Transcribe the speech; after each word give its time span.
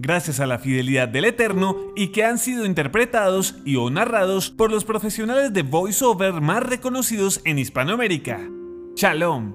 gracias 0.00 0.40
a 0.40 0.46
la 0.46 0.58
fidelidad 0.58 1.08
del 1.08 1.26
Eterno 1.26 1.76
y 1.94 2.08
que 2.08 2.24
han 2.24 2.38
sido 2.38 2.64
interpretados 2.64 3.56
y 3.66 3.76
o 3.76 3.90
narrados 3.90 4.50
por 4.50 4.70
los 4.70 4.84
profesionales 4.84 5.52
de 5.52 5.62
voiceover 5.62 6.40
más 6.40 6.62
reconocidos 6.62 7.42
en 7.44 7.58
Hispanoamérica. 7.58 8.40
Shalom. 8.94 9.54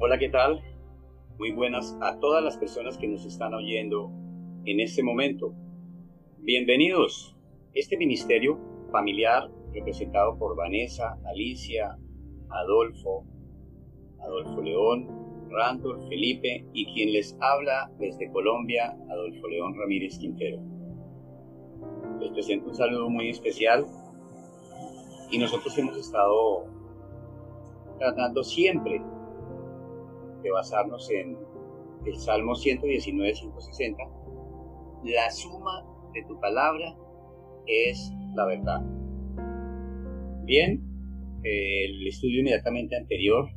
Hola, 0.00 0.18
¿qué 0.18 0.28
tal? 0.30 0.60
Muy 1.38 1.52
buenas 1.52 1.96
a 2.00 2.18
todas 2.18 2.42
las 2.42 2.56
personas 2.56 2.98
que 2.98 3.06
nos 3.06 3.24
están 3.24 3.54
oyendo 3.54 4.10
en 4.64 4.80
este 4.80 5.04
momento. 5.04 5.54
Bienvenidos. 6.38 7.36
Este 7.74 7.96
ministerio 7.96 8.58
familiar 8.90 9.48
representado 9.72 10.36
por 10.36 10.56
Vanessa, 10.56 11.16
Alicia, 11.30 11.96
Adolfo, 12.50 13.24
Adolfo 14.20 14.62
León, 14.62 15.08
Randolph 15.50 16.08
Felipe 16.08 16.66
y 16.72 16.86
quien 16.92 17.12
les 17.12 17.36
habla 17.40 17.90
desde 17.98 18.30
Colombia, 18.30 18.96
Adolfo 19.10 19.48
León 19.48 19.74
Ramírez 19.78 20.18
Quintero. 20.18 20.58
Les 22.20 22.30
presento 22.32 22.68
un 22.68 22.74
saludo 22.74 23.08
muy 23.08 23.30
especial 23.30 23.86
y 25.30 25.38
nosotros 25.38 25.76
hemos 25.78 25.96
estado 25.96 26.66
tratando 27.98 28.42
siempre 28.42 29.02
de 30.42 30.50
basarnos 30.50 31.10
en 31.10 31.36
el 32.04 32.16
Salmo 32.16 32.52
119-160. 32.52 33.96
La 35.04 35.30
suma 35.30 35.84
de 36.12 36.24
tu 36.24 36.38
palabra 36.40 36.96
es 37.66 38.12
la 38.34 38.46
verdad. 38.46 38.82
Bien, 40.44 40.87
el 41.42 42.06
estudio 42.06 42.40
inmediatamente 42.40 42.96
anterior, 42.96 43.48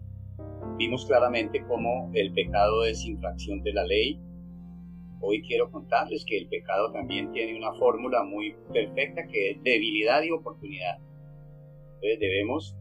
vimos 0.77 1.05
claramente 1.05 1.63
cómo 1.67 2.11
el 2.13 2.33
pecado 2.33 2.85
es 2.85 3.05
infracción 3.05 3.61
de 3.63 3.73
la 3.73 3.83
ley. 3.85 4.19
Hoy 5.19 5.43
quiero 5.43 5.69
contarles 5.71 6.25
que 6.25 6.37
el 6.37 6.47
pecado 6.47 6.91
también 6.91 7.31
tiene 7.31 7.57
una 7.57 7.73
fórmula 7.73 8.23
muy 8.23 8.55
perfecta 8.73 9.27
que 9.27 9.51
es 9.51 9.63
debilidad 9.63 10.23
y 10.23 10.31
oportunidad. 10.31 10.97
Entonces 11.95 12.19
debemos 12.19 12.75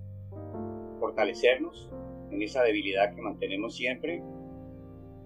fortalecernos 0.99 1.91
en 2.31 2.43
esa 2.43 2.63
debilidad 2.63 3.15
que 3.15 3.21
mantenemos 3.21 3.77
siempre 3.77 4.23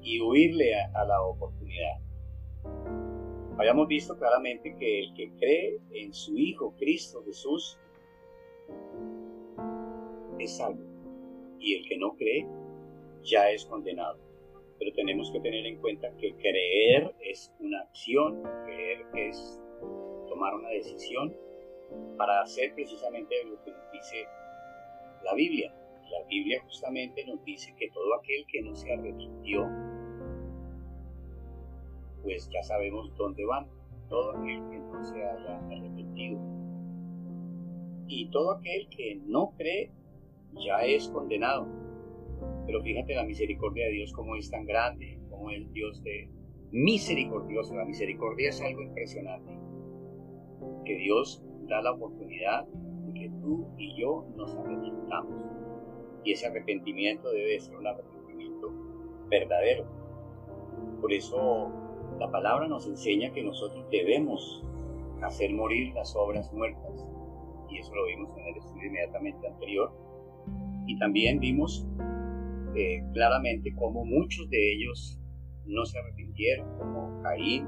y 0.02 0.20
huirle 0.20 0.74
a, 0.74 0.90
a 0.94 1.04
la 1.04 1.22
oportunidad. 1.22 2.00
Habíamos 3.56 3.86
visto 3.86 4.18
claramente 4.18 4.74
que 4.76 5.00
el 5.00 5.14
que 5.14 5.30
cree 5.38 5.78
en 5.92 6.12
su 6.12 6.36
Hijo 6.36 6.74
Cristo 6.76 7.22
Jesús 7.24 7.78
es 10.38 10.56
salvo 10.56 10.94
y 11.64 11.76
el 11.76 11.88
que 11.88 11.96
no 11.96 12.14
cree 12.14 12.46
ya 13.22 13.50
es 13.50 13.64
condenado. 13.64 14.18
Pero 14.78 14.92
tenemos 14.92 15.30
que 15.32 15.40
tener 15.40 15.64
en 15.66 15.80
cuenta 15.80 16.14
que 16.18 16.34
creer 16.34 17.14
es 17.20 17.52
una 17.60 17.80
acción, 17.80 18.42
creer 18.64 19.06
es 19.14 19.60
tomar 20.28 20.54
una 20.54 20.68
decisión 20.68 21.34
para 22.18 22.42
hacer 22.42 22.74
precisamente 22.74 23.34
lo 23.44 23.62
que 23.64 23.70
nos 23.70 23.92
dice 23.92 24.26
la 25.24 25.34
Biblia. 25.34 25.74
La 26.10 26.26
Biblia 26.28 26.60
justamente 26.64 27.24
nos 27.24 27.42
dice 27.44 27.74
que 27.78 27.88
todo 27.90 28.14
aquel 28.14 28.44
que 28.46 28.62
no 28.62 28.74
se 28.74 28.92
arrepintió, 28.92 29.66
pues 32.22 32.48
ya 32.50 32.62
sabemos 32.62 33.14
dónde 33.16 33.44
van. 33.44 33.66
Todo 34.10 34.32
aquel 34.32 34.60
que 34.68 34.78
no 34.78 35.02
se 35.02 35.24
haya 35.24 35.58
arrepentido. 35.58 36.38
Y 38.06 38.28
todo 38.30 38.52
aquel 38.52 38.86
que 38.90 39.18
no 39.26 39.54
cree 39.56 39.90
ya 40.56 40.84
es 40.84 41.08
condenado. 41.08 41.66
Pero 42.66 42.82
fíjate 42.82 43.14
la 43.14 43.24
misericordia 43.24 43.86
de 43.86 43.92
Dios 43.92 44.12
como 44.12 44.36
es 44.36 44.50
tan 44.50 44.64
grande, 44.64 45.18
como 45.30 45.50
es 45.50 45.70
Dios 45.72 46.02
de 46.02 46.30
misericordioso. 46.70 47.74
La 47.74 47.84
misericordia 47.84 48.50
es 48.50 48.60
algo 48.60 48.82
impresionante. 48.82 49.52
Que 50.84 50.96
Dios 50.96 51.42
da 51.68 51.82
la 51.82 51.92
oportunidad 51.92 52.66
de 52.66 53.14
que 53.14 53.28
tú 53.40 53.66
y 53.78 54.00
yo 54.00 54.26
nos 54.36 54.54
arrepintamos. 54.56 55.44
Y 56.24 56.32
ese 56.32 56.46
arrepentimiento 56.46 57.30
debe 57.30 57.60
ser 57.60 57.76
un 57.76 57.86
arrepentimiento 57.86 58.72
verdadero. 59.28 59.86
Por 61.00 61.12
eso 61.12 61.70
la 62.18 62.30
palabra 62.30 62.66
nos 62.66 62.86
enseña 62.86 63.32
que 63.32 63.42
nosotros 63.42 63.86
debemos 63.90 64.64
hacer 65.22 65.52
morir 65.52 65.92
las 65.94 66.16
obras 66.16 66.50
muertas. 66.52 67.06
Y 67.70 67.78
eso 67.78 67.94
lo 67.94 68.06
vimos 68.06 68.36
en 68.38 68.46
el 68.46 68.56
estudio 68.56 68.86
inmediatamente 68.86 69.46
anterior 69.46 70.03
y 70.86 70.98
también 70.98 71.38
vimos 71.38 71.86
eh, 72.74 73.02
claramente 73.12 73.72
cómo 73.74 74.04
muchos 74.04 74.48
de 74.50 74.72
ellos 74.74 75.18
no 75.64 75.84
se 75.84 75.98
arrepintieron, 75.98 76.78
como 76.78 77.22
Caín. 77.22 77.66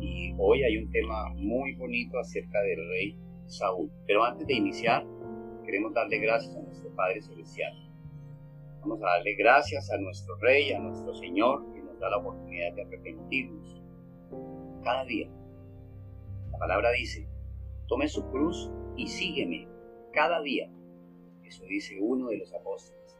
Y 0.00 0.32
hoy 0.38 0.62
hay 0.62 0.78
un 0.78 0.90
tema 0.90 1.34
muy 1.34 1.74
bonito 1.74 2.18
acerca 2.18 2.60
del 2.62 2.88
rey 2.88 3.18
Saúl. 3.46 3.90
Pero 4.06 4.24
antes 4.24 4.46
de 4.46 4.54
iniciar, 4.54 5.04
queremos 5.64 5.92
darle 5.92 6.18
gracias 6.18 6.56
a 6.56 6.62
nuestro 6.62 6.94
Padre 6.94 7.20
Celestial. 7.20 7.72
Vamos 8.80 9.02
a 9.02 9.06
darle 9.06 9.34
gracias 9.34 9.90
a 9.90 9.98
nuestro 9.98 10.36
Rey, 10.36 10.72
a 10.72 10.78
nuestro 10.78 11.12
Señor, 11.14 11.72
que 11.74 11.82
nos 11.82 11.98
da 11.98 12.10
la 12.10 12.18
oportunidad 12.18 12.72
de 12.74 12.82
arrepentirnos 12.82 13.82
cada 14.84 15.04
día. 15.04 15.28
La 16.52 16.58
palabra 16.58 16.90
dice, 16.92 17.28
tome 17.88 18.08
su 18.08 18.24
cruz 18.30 18.70
y 18.96 19.08
sígueme 19.08 19.68
cada 20.12 20.40
día. 20.42 20.70
Eso 21.48 21.64
dice 21.64 21.98
uno 21.98 22.28
de 22.28 22.36
los 22.36 22.52
apóstoles. 22.52 23.18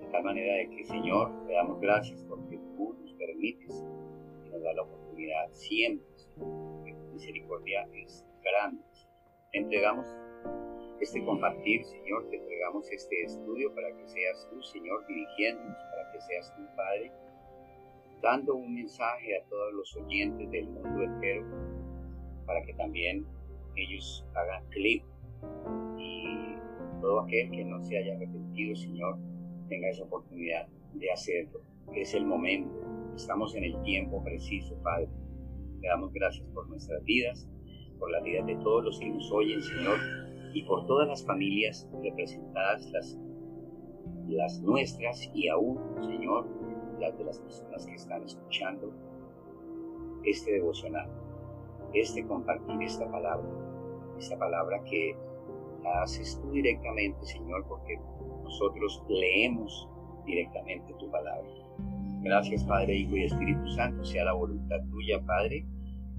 De 0.00 0.06
tal 0.06 0.24
manera 0.24 0.56
de 0.56 0.70
que, 0.70 0.84
Señor, 0.84 1.30
te 1.46 1.52
damos 1.52 1.80
gracias 1.80 2.24
porque 2.24 2.58
tú 2.76 2.96
nos 3.00 3.12
permites 3.12 3.84
y 4.44 4.50
nos 4.50 4.60
da 4.60 4.72
la 4.72 4.82
oportunidad 4.82 5.48
siempre, 5.52 6.04
que 6.84 6.92
tu 6.92 7.06
misericordia 7.12 7.88
es 7.94 8.26
grande. 8.42 8.82
Te 9.52 9.58
entregamos 9.58 10.08
este 11.00 11.24
compartir, 11.24 11.84
Señor, 11.84 12.28
te 12.30 12.36
entregamos 12.36 12.90
este 12.90 13.22
estudio 13.22 13.72
para 13.76 13.96
que 13.96 14.08
seas 14.08 14.48
tú, 14.50 14.60
Señor, 14.62 15.06
dirigiéndonos, 15.06 15.78
para 15.92 16.10
que 16.10 16.20
seas 16.22 16.52
tu 16.56 16.62
Padre, 16.74 17.12
dando 18.22 18.56
un 18.56 18.74
mensaje 18.74 19.36
a 19.38 19.44
todos 19.44 19.72
los 19.74 19.96
oyentes 19.96 20.50
del 20.50 20.68
mundo 20.68 21.04
entero, 21.04 21.46
para 22.44 22.60
que 22.64 22.74
también 22.74 23.24
ellos 23.76 24.26
hagan 24.34 24.66
clic 24.70 25.04
todo 27.00 27.20
aquel 27.20 27.50
que 27.50 27.64
no 27.64 27.80
se 27.82 27.98
haya 27.98 28.14
arrepentido, 28.14 28.76
Señor, 28.76 29.18
tenga 29.68 29.88
esa 29.88 30.04
oportunidad 30.04 30.66
de 30.94 31.10
hacerlo. 31.10 31.60
Es 31.94 32.14
el 32.14 32.26
momento, 32.26 32.70
estamos 33.16 33.54
en 33.54 33.64
el 33.64 33.82
tiempo 33.82 34.22
preciso, 34.22 34.74
Padre. 34.82 35.08
Le 35.80 35.88
damos 35.88 36.12
gracias 36.12 36.46
por 36.48 36.68
nuestras 36.68 37.02
vidas, 37.04 37.48
por 37.98 38.10
las 38.10 38.22
vidas 38.22 38.46
de 38.46 38.56
todos 38.56 38.84
los 38.84 39.00
que 39.00 39.08
nos 39.08 39.30
oyen, 39.32 39.62
Señor, 39.62 39.98
y 40.52 40.62
por 40.64 40.86
todas 40.86 41.08
las 41.08 41.24
familias 41.24 41.88
representadas, 42.02 42.90
las, 42.90 43.18
las 44.28 44.60
nuestras 44.60 45.30
y 45.34 45.48
aún, 45.48 45.78
Señor, 46.02 46.46
las 47.00 47.16
de 47.16 47.24
las 47.24 47.38
personas 47.38 47.86
que 47.86 47.94
están 47.94 48.22
escuchando 48.22 48.92
este 50.24 50.52
devocional, 50.52 51.08
este 51.94 52.26
compartir 52.26 52.82
esta 52.82 53.10
palabra, 53.10 53.48
esta 54.18 54.38
palabra 54.38 54.82
que 54.84 55.16
la 55.82 56.02
haces 56.02 56.38
tú 56.40 56.50
directamente, 56.50 57.24
Señor, 57.26 57.66
porque 57.68 57.98
nosotros 58.42 59.02
leemos 59.08 59.88
directamente 60.26 60.94
tu 60.98 61.10
palabra. 61.10 61.48
Gracias, 62.22 62.64
Padre, 62.64 62.96
Hijo 62.96 63.16
y 63.16 63.24
Espíritu 63.24 63.66
Santo, 63.68 64.04
sea 64.04 64.24
la 64.24 64.32
voluntad 64.32 64.76
tuya, 64.90 65.20
Padre, 65.24 65.64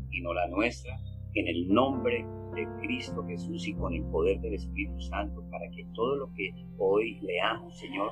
y 0.09 0.21
no 0.21 0.33
la 0.33 0.47
nuestra, 0.47 0.99
en 1.35 1.47
el 1.47 1.67
nombre 1.67 2.25
de 2.55 2.67
Cristo 2.81 3.23
Jesús 3.27 3.67
y 3.67 3.73
con 3.75 3.93
el 3.93 4.03
poder 4.05 4.39
del 4.41 4.55
Espíritu 4.55 4.99
Santo, 4.99 5.43
para 5.49 5.69
que 5.69 5.85
todo 5.93 6.15
lo 6.15 6.33
que 6.33 6.53
hoy 6.77 7.19
leamos, 7.21 7.77
Señor, 7.77 8.11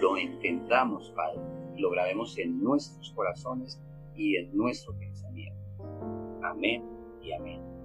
lo 0.00 0.16
entendamos, 0.16 1.12
Padre, 1.14 1.40
lo 1.76 1.90
grabemos 1.90 2.36
en 2.38 2.62
nuestros 2.62 3.12
corazones 3.12 3.80
y 4.14 4.36
en 4.36 4.56
nuestro 4.56 4.96
pensamiento. 4.98 5.56
Amén 6.42 6.82
y 7.22 7.32
amén. 7.32 7.75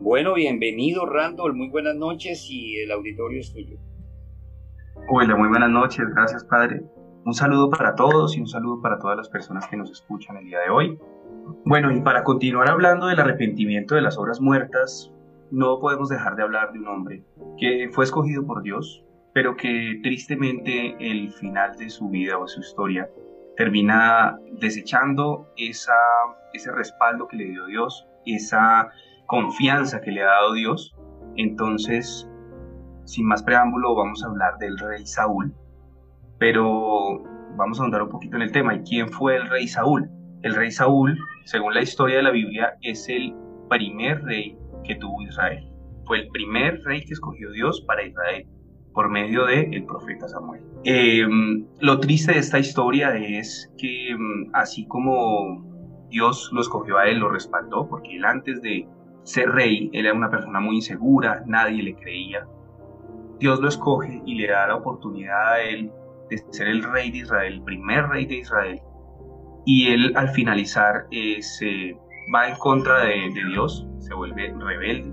Bueno, 0.00 0.34
bienvenido 0.34 1.06
Randall, 1.06 1.54
muy 1.54 1.68
buenas 1.68 1.94
noches 1.94 2.46
y 2.50 2.80
el 2.80 2.90
auditorio 2.90 3.40
es 3.40 3.52
tuyo. 3.52 3.78
Hola, 5.08 5.36
muy 5.36 5.48
buenas 5.48 5.70
noches, 5.70 6.04
gracias 6.14 6.44
Padre. 6.44 6.82
Un 7.24 7.32
saludo 7.32 7.70
para 7.70 7.94
todos 7.94 8.36
y 8.36 8.40
un 8.40 8.48
saludo 8.48 8.82
para 8.82 8.98
todas 8.98 9.16
las 9.16 9.28
personas 9.28 9.66
que 9.68 9.76
nos 9.76 9.90
escuchan 9.90 10.36
el 10.36 10.44
día 10.44 10.58
de 10.60 10.70
hoy. 10.70 10.98
Bueno, 11.64 11.92
y 11.92 12.00
para 12.00 12.24
continuar 12.24 12.68
hablando 12.68 13.06
del 13.06 13.20
arrepentimiento 13.20 13.94
de 13.94 14.02
las 14.02 14.18
obras 14.18 14.40
muertas, 14.40 15.12
no 15.50 15.78
podemos 15.78 16.08
dejar 16.08 16.36
de 16.36 16.42
hablar 16.42 16.72
de 16.72 16.80
un 16.80 16.88
hombre 16.88 17.22
que 17.58 17.88
fue 17.92 18.04
escogido 18.04 18.44
por 18.44 18.62
Dios, 18.62 19.04
pero 19.32 19.56
que 19.56 20.00
tristemente 20.02 20.96
el 20.98 21.30
final 21.32 21.76
de 21.76 21.88
su 21.88 22.08
vida 22.08 22.36
o 22.38 22.48
su 22.48 22.60
historia 22.60 23.08
termina 23.56 24.38
desechando 24.60 25.48
esa, 25.56 25.94
ese 26.52 26.72
respaldo 26.72 27.28
que 27.28 27.36
le 27.36 27.44
dio 27.44 27.66
Dios, 27.66 28.06
esa 28.26 28.90
confianza 29.26 30.00
que 30.00 30.10
le 30.10 30.22
ha 30.22 30.26
dado 30.26 30.54
Dios. 30.54 30.94
Entonces, 31.36 32.28
sin 33.04 33.26
más 33.26 33.42
preámbulo, 33.42 33.94
vamos 33.94 34.22
a 34.22 34.28
hablar 34.28 34.58
del 34.58 34.78
rey 34.78 35.06
Saúl, 35.06 35.54
pero 36.38 37.22
vamos 37.56 37.78
a 37.78 37.82
ahondar 37.82 38.02
un 38.02 38.10
poquito 38.10 38.36
en 38.36 38.42
el 38.42 38.52
tema. 38.52 38.74
¿Y 38.74 38.82
quién 38.82 39.08
fue 39.08 39.36
el 39.36 39.48
rey 39.48 39.68
Saúl? 39.68 40.10
El 40.42 40.54
rey 40.54 40.70
Saúl, 40.70 41.18
según 41.44 41.74
la 41.74 41.82
historia 41.82 42.16
de 42.16 42.22
la 42.22 42.30
Biblia, 42.30 42.76
es 42.82 43.08
el 43.08 43.34
primer 43.68 44.22
rey 44.24 44.58
que 44.84 44.96
tuvo 44.96 45.22
Israel. 45.22 45.68
Fue 46.06 46.20
el 46.20 46.28
primer 46.28 46.82
rey 46.84 47.04
que 47.04 47.14
escogió 47.14 47.50
Dios 47.52 47.82
para 47.86 48.04
Israel 48.04 48.46
por 48.92 49.10
medio 49.10 49.46
del 49.46 49.74
el 49.74 49.84
profeta 49.84 50.28
Samuel. 50.28 50.62
Em, 50.84 51.66
lo 51.80 51.98
triste 51.98 52.32
de 52.32 52.38
esta 52.38 52.58
historia 52.58 53.16
es 53.16 53.72
que 53.76 54.10
em, 54.10 54.50
así 54.52 54.86
como 54.86 56.06
Dios 56.10 56.50
lo 56.52 56.60
escogió 56.60 56.98
a 56.98 57.08
él, 57.08 57.18
lo 57.18 57.28
respaldó, 57.28 57.88
porque 57.88 58.16
él 58.16 58.24
antes 58.24 58.62
de 58.62 58.86
ser 59.24 59.50
rey, 59.50 59.90
él 59.92 60.06
era 60.06 60.14
una 60.14 60.30
persona 60.30 60.60
muy 60.60 60.76
insegura, 60.76 61.42
nadie 61.46 61.82
le 61.82 61.94
creía. 61.96 62.46
Dios 63.38 63.60
lo 63.60 63.68
escoge 63.68 64.22
y 64.24 64.36
le 64.36 64.48
da 64.48 64.68
la 64.68 64.76
oportunidad 64.76 65.54
a 65.54 65.60
él 65.60 65.90
de 66.30 66.38
ser 66.50 66.68
el 66.68 66.82
rey 66.82 67.10
de 67.10 67.18
Israel, 67.18 67.54
el 67.54 67.62
primer 67.62 68.06
rey 68.08 68.26
de 68.26 68.36
Israel. 68.36 68.80
Y 69.66 69.88
él 69.88 70.12
al 70.16 70.28
finalizar 70.30 71.06
eh, 71.10 71.42
se 71.42 71.96
va 72.34 72.48
en 72.48 72.56
contra 72.56 73.04
de, 73.04 73.30
Dios, 73.50 73.86
se 73.98 74.14
vuelve 74.14 74.54
rebelde 74.58 75.12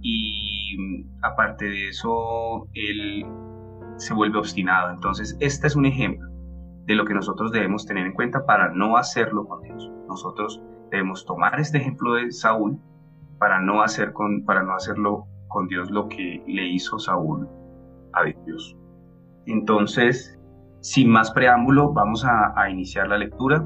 y 0.00 0.76
aparte 1.22 1.64
de 1.64 1.88
eso, 1.88 2.68
él 2.74 3.24
se 3.96 4.14
vuelve 4.14 4.38
obstinado. 4.38 4.90
Entonces, 4.90 5.36
este 5.40 5.66
es 5.66 5.76
un 5.76 5.86
ejemplo 5.86 6.28
de 6.86 6.94
lo 6.94 7.04
que 7.04 7.14
nosotros 7.14 7.50
debemos 7.52 7.86
tener 7.86 8.06
en 8.06 8.12
cuenta 8.12 8.44
para 8.44 8.70
no 8.72 8.96
hacerlo 8.96 9.46
con 9.46 9.62
Dios. 9.62 9.90
Nosotros 10.06 10.62
debemos 10.90 11.24
tomar 11.24 11.58
este 11.58 11.78
ejemplo 11.78 12.14
de 12.14 12.30
Saúl 12.30 12.78
para 13.44 13.60
no, 13.60 13.82
hacer 13.82 14.14
con, 14.14 14.42
para 14.46 14.62
no 14.62 14.74
hacerlo 14.74 15.26
con 15.48 15.68
Dios 15.68 15.90
lo 15.90 16.08
que 16.08 16.42
le 16.46 16.66
hizo 16.66 16.98
Saúl 16.98 17.46
a 18.14 18.24
Dios. 18.24 18.74
Entonces, 19.44 20.40
sin 20.80 21.10
más 21.10 21.30
preámbulo, 21.30 21.92
vamos 21.92 22.24
a, 22.24 22.58
a 22.58 22.70
iniciar 22.70 23.06
la 23.06 23.18
lectura. 23.18 23.62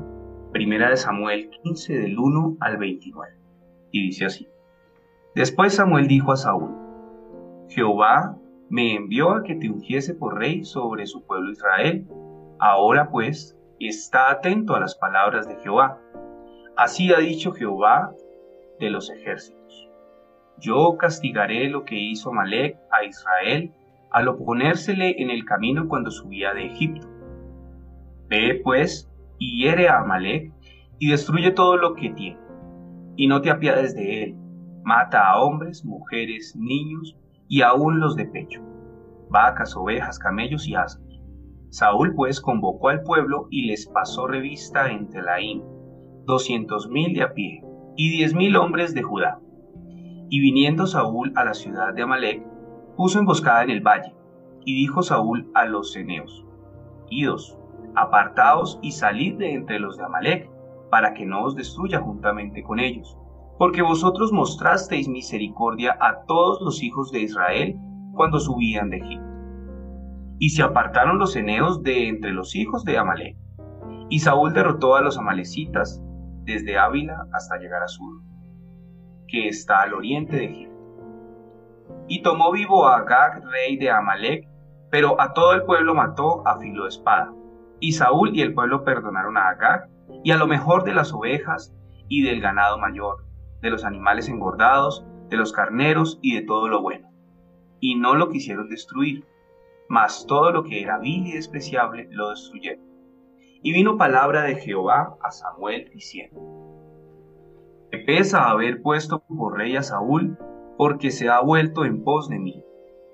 Primera 0.50 0.90
de 0.90 0.96
Samuel 0.96 1.48
15 1.62 1.96
del 1.96 2.18
1 2.18 2.56
al 2.58 2.76
29. 2.76 3.36
Y 3.92 4.06
dice 4.06 4.24
así. 4.24 4.48
Después 5.36 5.76
Samuel 5.76 6.08
dijo 6.08 6.32
a 6.32 6.36
Saúl, 6.36 6.74
Jehová 7.68 8.36
me 8.68 8.96
envió 8.96 9.30
a 9.30 9.44
que 9.44 9.54
te 9.54 9.70
ungiese 9.70 10.12
por 10.12 10.40
rey 10.40 10.64
sobre 10.64 11.06
su 11.06 11.24
pueblo 11.24 11.52
Israel. 11.52 12.04
Ahora 12.58 13.10
pues, 13.12 13.56
está 13.78 14.28
atento 14.32 14.74
a 14.74 14.80
las 14.80 14.96
palabras 14.96 15.46
de 15.46 15.54
Jehová. 15.60 16.00
Así 16.76 17.12
ha 17.12 17.18
dicho 17.18 17.52
Jehová 17.52 18.12
de 18.80 18.90
los 18.90 19.08
ejércitos. 19.08 19.57
Yo 20.60 20.96
castigaré 20.98 21.68
lo 21.68 21.84
que 21.84 21.96
hizo 21.96 22.30
Amalek 22.30 22.78
a 22.90 23.04
Israel 23.04 23.72
al 24.10 24.28
oponérsele 24.28 25.22
en 25.22 25.30
el 25.30 25.44
camino 25.44 25.86
cuando 25.88 26.10
subía 26.10 26.52
de 26.54 26.66
Egipto. 26.66 27.06
Ve 28.28 28.60
pues 28.64 29.08
y 29.38 29.62
hiere 29.62 29.88
a 29.88 30.00
Amalek 30.00 30.52
y 30.98 31.10
destruye 31.10 31.52
todo 31.52 31.76
lo 31.76 31.94
que 31.94 32.10
tiene, 32.10 32.40
y 33.16 33.28
no 33.28 33.40
te 33.40 33.50
apiades 33.50 33.94
de 33.94 34.24
él. 34.24 34.36
Mata 34.82 35.30
a 35.30 35.40
hombres, 35.40 35.84
mujeres, 35.84 36.56
niños 36.56 37.16
y 37.46 37.62
aún 37.62 38.00
los 38.00 38.16
de 38.16 38.26
pecho, 38.26 38.62
vacas, 39.30 39.76
ovejas, 39.76 40.18
camellos 40.18 40.66
y 40.66 40.74
asnos. 40.74 41.20
Saúl 41.70 42.14
pues 42.14 42.40
convocó 42.40 42.88
al 42.88 43.02
pueblo 43.02 43.46
y 43.50 43.66
les 43.66 43.86
pasó 43.86 44.26
revista 44.26 44.90
en 44.90 45.08
Telaín, 45.08 45.62
doscientos 46.24 46.88
mil 46.88 47.14
de 47.14 47.22
a 47.22 47.34
pie 47.34 47.62
y 47.96 48.10
diez 48.10 48.34
mil 48.34 48.56
hombres 48.56 48.94
de 48.94 49.02
Judá. 49.02 49.38
Y 50.30 50.40
viniendo 50.40 50.86
Saúl 50.86 51.32
a 51.36 51.44
la 51.44 51.54
ciudad 51.54 51.94
de 51.94 52.02
Amalek, 52.02 52.42
puso 52.96 53.18
emboscada 53.18 53.64
en 53.64 53.70
el 53.70 53.80
valle, 53.80 54.14
y 54.64 54.74
dijo 54.74 55.02
Saúl 55.02 55.50
a 55.54 55.64
los 55.64 55.92
ceneos, 55.92 56.44
Idos, 57.08 57.58
apartaos 57.94 58.78
y 58.82 58.92
salid 58.92 59.38
de 59.38 59.54
entre 59.54 59.78
los 59.78 59.96
de 59.96 60.04
Amalek, 60.04 60.50
para 60.90 61.14
que 61.14 61.26
no 61.26 61.44
os 61.44 61.54
destruya 61.54 62.00
juntamente 62.00 62.62
con 62.62 62.80
ellos, 62.80 63.16
porque 63.58 63.82
vosotros 63.82 64.32
mostrasteis 64.32 65.08
misericordia 65.08 65.96
a 66.00 66.24
todos 66.26 66.60
los 66.60 66.82
hijos 66.82 67.10
de 67.10 67.20
Israel 67.20 67.76
cuando 68.14 68.40
subían 68.40 68.90
de 68.90 68.98
Egipto. 68.98 69.26
Y 70.38 70.50
se 70.50 70.62
apartaron 70.62 71.18
los 71.18 71.34
eneos 71.36 71.82
de 71.82 72.08
entre 72.08 72.32
los 72.32 72.54
hijos 72.54 72.84
de 72.84 72.98
Amalek, 72.98 73.36
y 74.08 74.20
Saúl 74.20 74.52
derrotó 74.52 74.96
a 74.96 75.02
los 75.02 75.18
amalecitas 75.18 76.02
desde 76.44 76.78
Ávila 76.78 77.26
hasta 77.32 77.58
llegar 77.58 77.82
a 77.82 77.88
Sur, 77.88 78.22
que 79.28 79.48
está 79.48 79.82
al 79.82 79.94
oriente 79.94 80.36
de 80.36 80.44
Egipto. 80.46 80.74
Y 82.08 82.22
tomó 82.22 82.50
vivo 82.52 82.86
a 82.86 82.96
Agag, 82.96 83.44
rey 83.50 83.76
de 83.76 83.90
Amalek, 83.90 84.48
pero 84.90 85.20
a 85.20 85.32
todo 85.34 85.52
el 85.52 85.62
pueblo 85.62 85.94
mató 85.94 86.46
a 86.46 86.58
filo 86.58 86.84
de 86.84 86.88
espada 86.88 87.32
y 87.80 87.92
Saúl 87.92 88.34
y 88.34 88.42
el 88.42 88.54
pueblo 88.54 88.84
perdonaron 88.84 89.36
a 89.36 89.48
Agag 89.50 89.88
y 90.24 90.32
a 90.32 90.36
lo 90.36 90.46
mejor 90.46 90.84
de 90.84 90.94
las 90.94 91.12
ovejas 91.12 91.74
y 92.08 92.22
del 92.22 92.40
ganado 92.40 92.78
mayor, 92.78 93.24
de 93.60 93.70
los 93.70 93.84
animales 93.84 94.28
engordados, 94.28 95.04
de 95.28 95.36
los 95.36 95.52
carneros 95.52 96.18
y 96.22 96.34
de 96.34 96.42
todo 96.42 96.68
lo 96.68 96.82
bueno. 96.82 97.08
Y 97.80 97.96
no 97.96 98.14
lo 98.14 98.30
quisieron 98.30 98.68
destruir, 98.68 99.24
mas 99.88 100.26
todo 100.26 100.50
lo 100.50 100.64
que 100.64 100.82
era 100.82 100.98
vil 100.98 101.26
y 101.26 101.32
despreciable 101.32 102.08
lo 102.10 102.30
destruyeron. 102.30 102.84
Y 103.62 103.72
vino 103.72 103.96
palabra 103.96 104.42
de 104.42 104.56
Jehová 104.56 105.16
a 105.22 105.30
Samuel 105.30 105.90
diciendo, 105.92 106.40
Me 107.90 107.98
pesa 107.98 108.50
haber 108.50 108.82
puesto 108.82 109.20
por 109.20 109.56
rey 109.56 109.76
a 109.76 109.82
Saúl, 109.82 110.36
porque 110.76 111.10
se 111.10 111.28
ha 111.28 111.40
vuelto 111.40 111.84
en 111.84 112.04
pos 112.04 112.28
de 112.28 112.38
mí, 112.38 112.62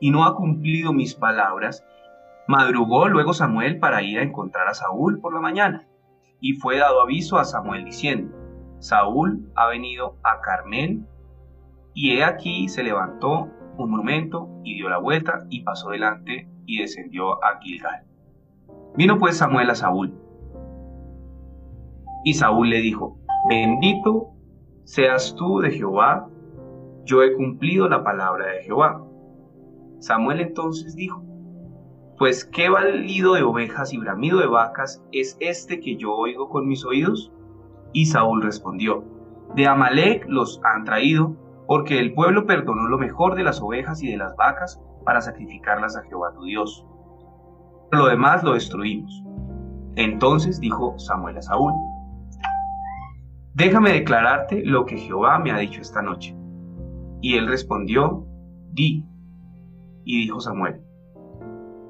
y 0.00 0.10
no 0.10 0.24
ha 0.24 0.34
cumplido 0.34 0.92
mis 0.92 1.14
palabras, 1.14 1.84
Madrugó 2.46 3.08
luego 3.08 3.32
Samuel 3.32 3.78
para 3.78 4.02
ir 4.02 4.18
a 4.18 4.22
encontrar 4.22 4.68
a 4.68 4.74
Saúl 4.74 5.18
por 5.20 5.32
la 5.32 5.40
mañana, 5.40 5.88
y 6.40 6.54
fue 6.54 6.76
dado 6.78 7.00
aviso 7.00 7.38
a 7.38 7.44
Samuel 7.44 7.86
diciendo, 7.86 8.36
Saúl 8.80 9.50
ha 9.54 9.66
venido 9.68 10.18
a 10.22 10.42
Carmel, 10.42 11.06
y 11.94 12.10
he 12.10 12.24
aquí 12.24 12.68
se 12.68 12.82
levantó 12.82 13.48
un 13.78 13.90
momento 13.90 14.50
y 14.62 14.74
dio 14.74 14.90
la 14.90 14.98
vuelta 14.98 15.46
y 15.48 15.62
pasó 15.62 15.88
delante 15.88 16.46
y 16.66 16.80
descendió 16.80 17.42
a 17.42 17.60
Gilgal. 17.60 18.04
Vino 18.94 19.18
pues 19.18 19.38
Samuel 19.38 19.70
a 19.70 19.74
Saúl, 19.74 20.14
y 22.24 22.34
Saúl 22.34 22.68
le 22.68 22.80
dijo, 22.80 23.16
bendito 23.48 24.33
seas 24.84 25.34
tú 25.36 25.60
de 25.60 25.70
Jehová, 25.70 26.28
yo 27.04 27.22
he 27.22 27.34
cumplido 27.34 27.88
la 27.88 28.02
palabra 28.02 28.46
de 28.46 28.62
Jehová. 28.62 29.04
Samuel 29.98 30.40
entonces 30.40 30.94
dijo, 30.94 31.22
pues 32.18 32.44
qué 32.44 32.68
balido 32.68 33.34
de 33.34 33.42
ovejas 33.42 33.92
y 33.92 33.98
bramido 33.98 34.38
de 34.38 34.46
vacas 34.46 35.02
es 35.12 35.36
este 35.40 35.80
que 35.80 35.96
yo 35.96 36.14
oigo 36.14 36.48
con 36.48 36.68
mis 36.68 36.84
oídos? 36.84 37.32
Y 37.92 38.06
Saúl 38.06 38.42
respondió, 38.42 39.04
de 39.54 39.66
Amalek 39.66 40.26
los 40.28 40.60
han 40.64 40.84
traído, 40.84 41.36
porque 41.66 41.98
el 41.98 42.14
pueblo 42.14 42.46
perdonó 42.46 42.88
lo 42.88 42.98
mejor 42.98 43.34
de 43.34 43.44
las 43.44 43.60
ovejas 43.60 44.02
y 44.02 44.10
de 44.10 44.16
las 44.16 44.36
vacas 44.36 44.80
para 45.04 45.20
sacrificarlas 45.20 45.96
a 45.96 46.02
Jehová 46.02 46.32
tu 46.34 46.44
Dios. 46.44 46.86
Lo 47.90 48.06
demás 48.06 48.42
lo 48.42 48.54
destruimos. 48.54 49.22
Entonces 49.96 50.60
dijo 50.60 50.98
Samuel 50.98 51.38
a 51.38 51.42
Saúl, 51.42 51.72
Déjame 53.54 53.92
declararte 53.92 54.64
lo 54.64 54.84
que 54.84 54.98
Jehová 54.98 55.38
me 55.38 55.52
ha 55.52 55.58
dicho 55.58 55.80
esta 55.80 56.02
noche. 56.02 56.34
Y 57.20 57.36
él 57.36 57.46
respondió, 57.46 58.26
Di. 58.72 59.04
Y 60.04 60.22
dijo 60.22 60.40
Samuel, 60.40 60.82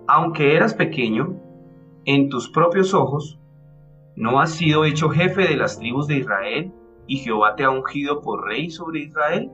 aunque 0.06 0.54
eras 0.54 0.74
pequeño, 0.74 1.40
en 2.04 2.28
tus 2.28 2.50
propios 2.50 2.92
ojos, 2.92 3.40
¿no 4.14 4.40
has 4.40 4.50
sido 4.50 4.84
hecho 4.84 5.08
jefe 5.08 5.48
de 5.48 5.56
las 5.56 5.78
tribus 5.78 6.06
de 6.06 6.18
Israel 6.18 6.72
y 7.06 7.16
Jehová 7.16 7.56
te 7.56 7.64
ha 7.64 7.70
ungido 7.70 8.20
por 8.20 8.44
rey 8.44 8.68
sobre 8.68 9.00
Israel? 9.00 9.50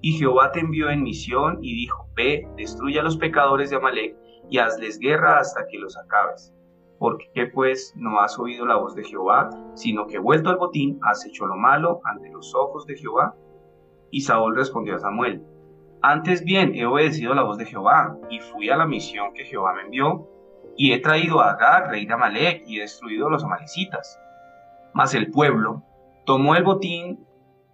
Y 0.00 0.12
Jehová 0.12 0.52
te 0.52 0.60
envió 0.60 0.90
en 0.90 1.02
misión 1.02 1.58
y 1.60 1.74
dijo, 1.74 2.08
ve, 2.14 2.46
destruye 2.56 3.00
a 3.00 3.02
los 3.02 3.16
pecadores 3.16 3.70
de 3.70 3.76
Amalek 3.76 4.16
y 4.48 4.58
hazles 4.58 5.00
guerra 5.00 5.40
hasta 5.40 5.66
que 5.66 5.78
los 5.78 5.96
acabes. 5.96 6.53
¿Por 7.04 7.18
qué 7.34 7.44
pues 7.44 7.92
no 7.98 8.20
has 8.20 8.38
oído 8.38 8.64
la 8.64 8.76
voz 8.76 8.94
de 8.94 9.04
Jehová, 9.04 9.50
sino 9.74 10.06
que 10.06 10.18
vuelto 10.18 10.48
al 10.48 10.56
botín 10.56 10.98
has 11.02 11.26
hecho 11.26 11.44
lo 11.44 11.54
malo 11.54 12.00
ante 12.02 12.30
los 12.30 12.54
ojos 12.54 12.86
de 12.86 12.96
Jehová? 12.96 13.34
Y 14.10 14.22
Saúl 14.22 14.56
respondió 14.56 14.96
a 14.96 15.00
Samuel, 15.00 15.44
Antes 16.00 16.42
bien 16.42 16.74
he 16.74 16.86
obedecido 16.86 17.34
la 17.34 17.42
voz 17.42 17.58
de 17.58 17.66
Jehová, 17.66 18.16
y 18.30 18.40
fui 18.40 18.70
a 18.70 18.78
la 18.78 18.86
misión 18.86 19.34
que 19.34 19.44
Jehová 19.44 19.74
me 19.74 19.82
envió, 19.82 20.26
y 20.78 20.92
he 20.92 20.98
traído 20.98 21.42
a 21.42 21.50
Agag, 21.50 21.90
rey 21.90 22.06
de 22.06 22.14
Amalek, 22.14 22.62
y 22.66 22.78
he 22.78 22.80
destruido 22.80 23.26
a 23.26 23.30
los 23.32 23.44
amalecitas. 23.44 24.18
Mas 24.94 25.14
el 25.14 25.30
pueblo 25.30 25.82
tomó 26.24 26.56
el 26.56 26.64
botín 26.64 27.26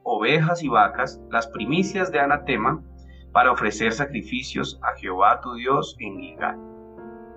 ovejas 0.03 0.65
y 0.65 0.69
vacas, 0.69 1.23
las 1.31 1.47
primicias 1.47 2.11
de 2.11 2.19
anatema, 2.19 2.83
para 3.31 3.53
ofrecer 3.53 3.93
sacrificios 3.93 4.81
a 4.83 4.99
Jehová 4.99 5.41
tu 5.41 5.55
Dios 5.55 5.95
en 6.01 6.19
Gilgal. 6.19 6.59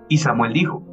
Y 0.08 0.18
Samuel 0.18 0.52
dijo, 0.52 0.84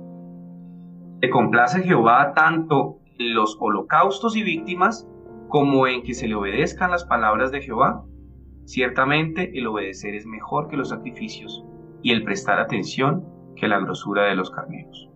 ¿te 1.21 1.29
complace 1.29 1.83
Jehová 1.83 2.33
tanto 2.33 2.97
en 3.19 3.35
los 3.35 3.55
holocaustos 3.59 4.35
y 4.35 4.41
víctimas 4.41 5.07
como 5.49 5.85
en 5.85 6.01
que 6.01 6.15
se 6.15 6.27
le 6.27 6.33
obedezcan 6.33 6.89
las 6.89 7.05
palabras 7.05 7.51
de 7.51 7.61
Jehová? 7.61 8.03
Ciertamente 8.65 9.57
el 9.57 9.67
obedecer 9.67 10.15
es 10.15 10.25
mejor 10.25 10.67
que 10.67 10.77
los 10.77 10.89
sacrificios 10.89 11.63
y 12.01 12.11
el 12.11 12.23
prestar 12.23 12.59
atención 12.59 13.23
que 13.55 13.67
la 13.67 13.79
grosura 13.79 14.23
de 14.23 14.35
los 14.35 14.49
carneros. 14.49 15.09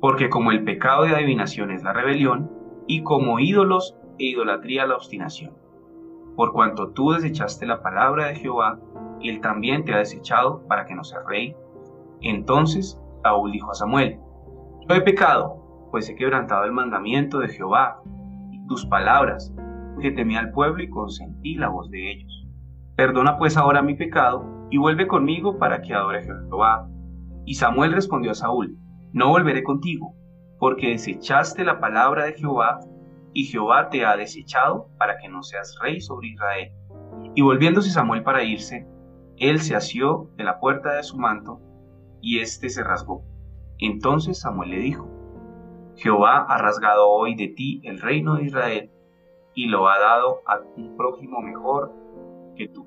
Porque 0.00 0.30
como 0.30 0.52
el 0.52 0.64
pecado 0.64 1.04
de 1.04 1.14
adivinación 1.14 1.70
es 1.70 1.82
la 1.82 1.92
rebelión, 1.92 2.50
y 2.86 3.02
como 3.02 3.40
ídolos 3.40 3.96
e 4.18 4.26
idolatría 4.26 4.86
la 4.86 4.96
obstinación. 4.96 5.54
Por 6.36 6.52
cuanto 6.52 6.92
tú 6.92 7.12
desechaste 7.12 7.66
la 7.66 7.82
palabra 7.82 8.26
de 8.26 8.36
Jehová, 8.36 8.78
él 9.22 9.40
también 9.40 9.84
te 9.84 9.94
ha 9.94 9.98
desechado 9.98 10.66
para 10.66 10.84
que 10.84 10.94
no 10.94 11.04
seas 11.04 11.24
rey. 11.26 11.54
Entonces 12.20 13.00
Saúl 13.22 13.52
dijo 13.52 13.70
a 13.70 13.74
Samuel, 13.74 14.20
Yo 14.86 14.94
he 14.94 15.00
pecado, 15.00 15.88
pues 15.90 16.10
he 16.10 16.14
quebrantado 16.14 16.64
el 16.64 16.72
mandamiento 16.72 17.38
de 17.38 17.48
Jehová 17.48 18.02
y 18.50 18.66
tus 18.66 18.84
palabras, 18.84 19.50
porque 19.94 20.10
temí 20.10 20.36
al 20.36 20.50
pueblo 20.50 20.82
y 20.82 20.90
consentí 20.90 21.54
la 21.54 21.70
voz 21.70 21.90
de 21.90 22.10
ellos. 22.10 22.46
Perdona 22.94 23.38
pues 23.38 23.56
ahora 23.56 23.80
mi 23.80 23.94
pecado 23.94 24.44
y 24.70 24.76
vuelve 24.76 25.06
conmigo 25.06 25.58
para 25.58 25.80
que 25.80 25.94
adore 25.94 26.24
Jehová. 26.24 26.86
Y 27.46 27.54
Samuel 27.54 27.94
respondió 27.94 28.32
a 28.32 28.34
Saúl, 28.34 28.76
No 29.14 29.30
volveré 29.30 29.62
contigo, 29.62 30.14
porque 30.58 30.90
desechaste 30.90 31.64
la 31.64 31.80
palabra 31.80 32.26
de 32.26 32.34
Jehová 32.34 32.80
y 33.32 33.44
Jehová 33.44 33.88
te 33.88 34.04
ha 34.04 34.16
desechado 34.16 34.90
para 34.98 35.16
que 35.16 35.30
no 35.30 35.42
seas 35.42 35.78
rey 35.80 36.02
sobre 36.02 36.28
Israel. 36.28 36.72
Y 37.34 37.40
volviéndose 37.40 37.90
Samuel 37.90 38.22
para 38.22 38.44
irse, 38.44 38.86
él 39.38 39.60
se 39.60 39.76
asió 39.76 40.30
de 40.36 40.44
la 40.44 40.60
puerta 40.60 40.92
de 40.92 41.02
su 41.02 41.16
manto, 41.16 41.58
y 42.20 42.40
éste 42.40 42.68
se 42.68 42.84
rasgó. 42.84 43.24
Entonces 43.84 44.40
Samuel 44.40 44.70
le 44.70 44.78
dijo, 44.78 45.06
Jehová 45.96 46.46
ha 46.48 46.56
rasgado 46.56 47.06
hoy 47.10 47.34
de 47.34 47.48
ti 47.48 47.82
el 47.84 48.00
reino 48.00 48.36
de 48.36 48.44
Israel, 48.44 48.90
y 49.54 49.66
lo 49.66 49.88
ha 49.88 49.98
dado 49.98 50.40
a 50.46 50.58
un 50.76 50.96
prójimo 50.96 51.42
mejor 51.42 51.92
que 52.56 52.66
tú. 52.66 52.86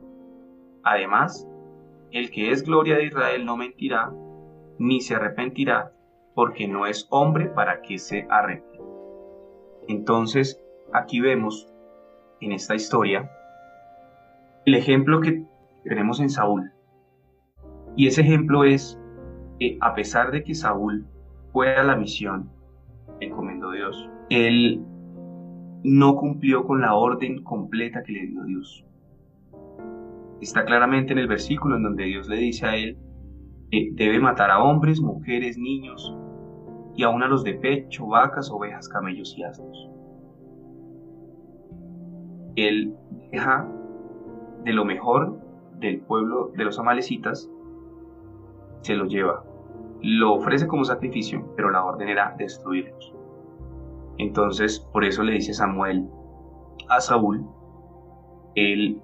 Además, 0.82 1.48
el 2.10 2.32
que 2.32 2.50
es 2.50 2.64
gloria 2.64 2.96
de 2.96 3.06
Israel 3.06 3.46
no 3.46 3.58
mentirá, 3.58 4.12
ni 4.80 5.00
se 5.02 5.14
arrepentirá, 5.14 5.94
porque 6.34 6.68
no 6.68 6.88
es 6.88 7.06
hombre 7.12 7.46
para 7.46 7.84
que 7.84 8.00
se 8.00 8.26
arrepienta. 8.32 8.84
Entonces, 9.88 10.60
aquí 10.94 11.20
vemos 11.20 11.72
en 12.42 12.54
esta 12.54 12.74
historia 12.74 13.32
el 14.66 14.74
ejemplo 14.74 15.22
que 15.22 15.46
tenemos 15.84 16.20
en 16.20 16.32
Saúl. 16.32 16.72
Y 17.96 18.08
ese 18.08 18.22
ejemplo 18.22 18.64
es 18.64 19.00
a 19.82 19.96
pesar 19.96 20.32
de 20.32 20.44
que 20.44 20.54
Saúl 20.54 21.06
fue 21.52 21.76
a 21.76 21.84
la 21.84 21.96
misión, 21.96 22.50
encomendó 23.20 23.72
Dios, 23.72 24.10
él 24.30 24.84
no 25.84 26.16
cumplió 26.16 26.66
con 26.66 26.82
la 26.82 26.96
orden 26.96 27.44
completa 27.44 28.04
que 28.04 28.12
le 28.14 28.28
dio 28.28 28.44
Dios. 28.44 28.86
Está 30.42 30.66
claramente 30.66 31.14
en 31.14 31.20
el 31.20 31.28
versículo 31.28 31.78
en 31.78 31.84
donde 31.84 32.04
Dios 32.06 32.28
le 32.28 32.38
dice 32.38 32.66
a 32.66 32.76
él 32.76 32.98
que 33.72 33.90
debe 33.94 34.20
matar 34.20 34.52
a 34.52 34.64
hombres, 34.64 35.02
mujeres, 35.02 35.58
niños, 35.58 36.16
y 36.96 37.04
aún 37.04 37.24
a 37.24 37.28
los 37.28 37.44
de 37.44 37.54
pecho, 37.54 38.08
vacas, 38.08 38.52
ovejas, 38.52 38.88
camellos 38.90 39.36
y 39.38 39.44
asnos. 39.44 39.90
Él 42.56 42.96
deja 43.32 43.68
de 44.64 44.74
lo 44.74 44.84
mejor 44.84 45.40
del 45.80 46.02
pueblo 46.02 46.52
de 46.56 46.66
los 46.66 46.80
amalecitas, 46.80 47.50
se 48.82 48.96
lo 48.96 49.06
lleva, 49.06 49.44
lo 50.02 50.34
ofrece 50.34 50.68
como 50.68 50.86
sacrificio, 50.86 51.54
pero 51.56 51.70
la 51.70 51.84
orden 51.84 52.10
era 52.10 52.36
destruirlos. 52.38 53.14
Entonces, 54.18 54.80
por 54.80 55.04
eso 55.04 55.24
le 55.24 55.34
dice 55.34 55.54
Samuel 55.54 56.08
a 56.90 57.00
Saúl, 57.00 57.46
él 58.56 59.02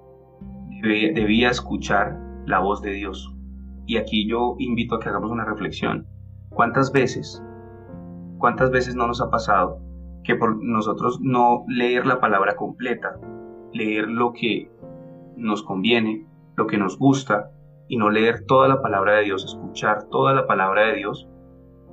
debía 0.82 1.50
escuchar 1.50 2.18
la 2.46 2.60
voz 2.60 2.82
de 2.82 2.92
Dios. 2.92 3.32
Y 3.86 3.96
aquí 3.96 4.28
yo 4.28 4.56
invito 4.58 4.96
a 4.96 5.00
que 5.00 5.08
hagamos 5.08 5.30
una 5.30 5.44
reflexión. 5.44 6.06
¿Cuántas 6.50 6.92
veces 6.92 7.42
¿Cuántas 8.44 8.70
veces 8.70 8.94
no 8.94 9.06
nos 9.06 9.22
ha 9.22 9.30
pasado 9.30 9.80
que 10.22 10.34
por 10.34 10.62
nosotros 10.62 11.18
no 11.18 11.64
leer 11.66 12.04
la 12.04 12.20
palabra 12.20 12.56
completa, 12.56 13.18
leer 13.72 14.06
lo 14.06 14.34
que 14.34 14.70
nos 15.34 15.62
conviene, 15.62 16.26
lo 16.54 16.66
que 16.66 16.76
nos 16.76 16.98
gusta, 16.98 17.50
y 17.88 17.96
no 17.96 18.10
leer 18.10 18.44
toda 18.46 18.68
la 18.68 18.82
palabra 18.82 19.14
de 19.16 19.24
Dios, 19.24 19.44
escuchar 19.44 20.08
toda 20.10 20.32
la 20.32 20.46
palabra 20.46 20.86
de 20.86 20.94
Dios, 20.96 21.28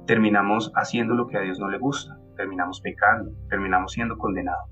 terminamos 0.06 0.72
haciendo 0.76 1.14
lo 1.14 1.28
que 1.28 1.38
a 1.38 1.42
Dios 1.42 1.60
no 1.60 1.70
le 1.70 1.78
gusta, 1.78 2.18
terminamos 2.36 2.82
pecando, 2.82 3.32
terminamos 3.50 3.92
siendo 3.92 4.18
condenados. 4.18 4.70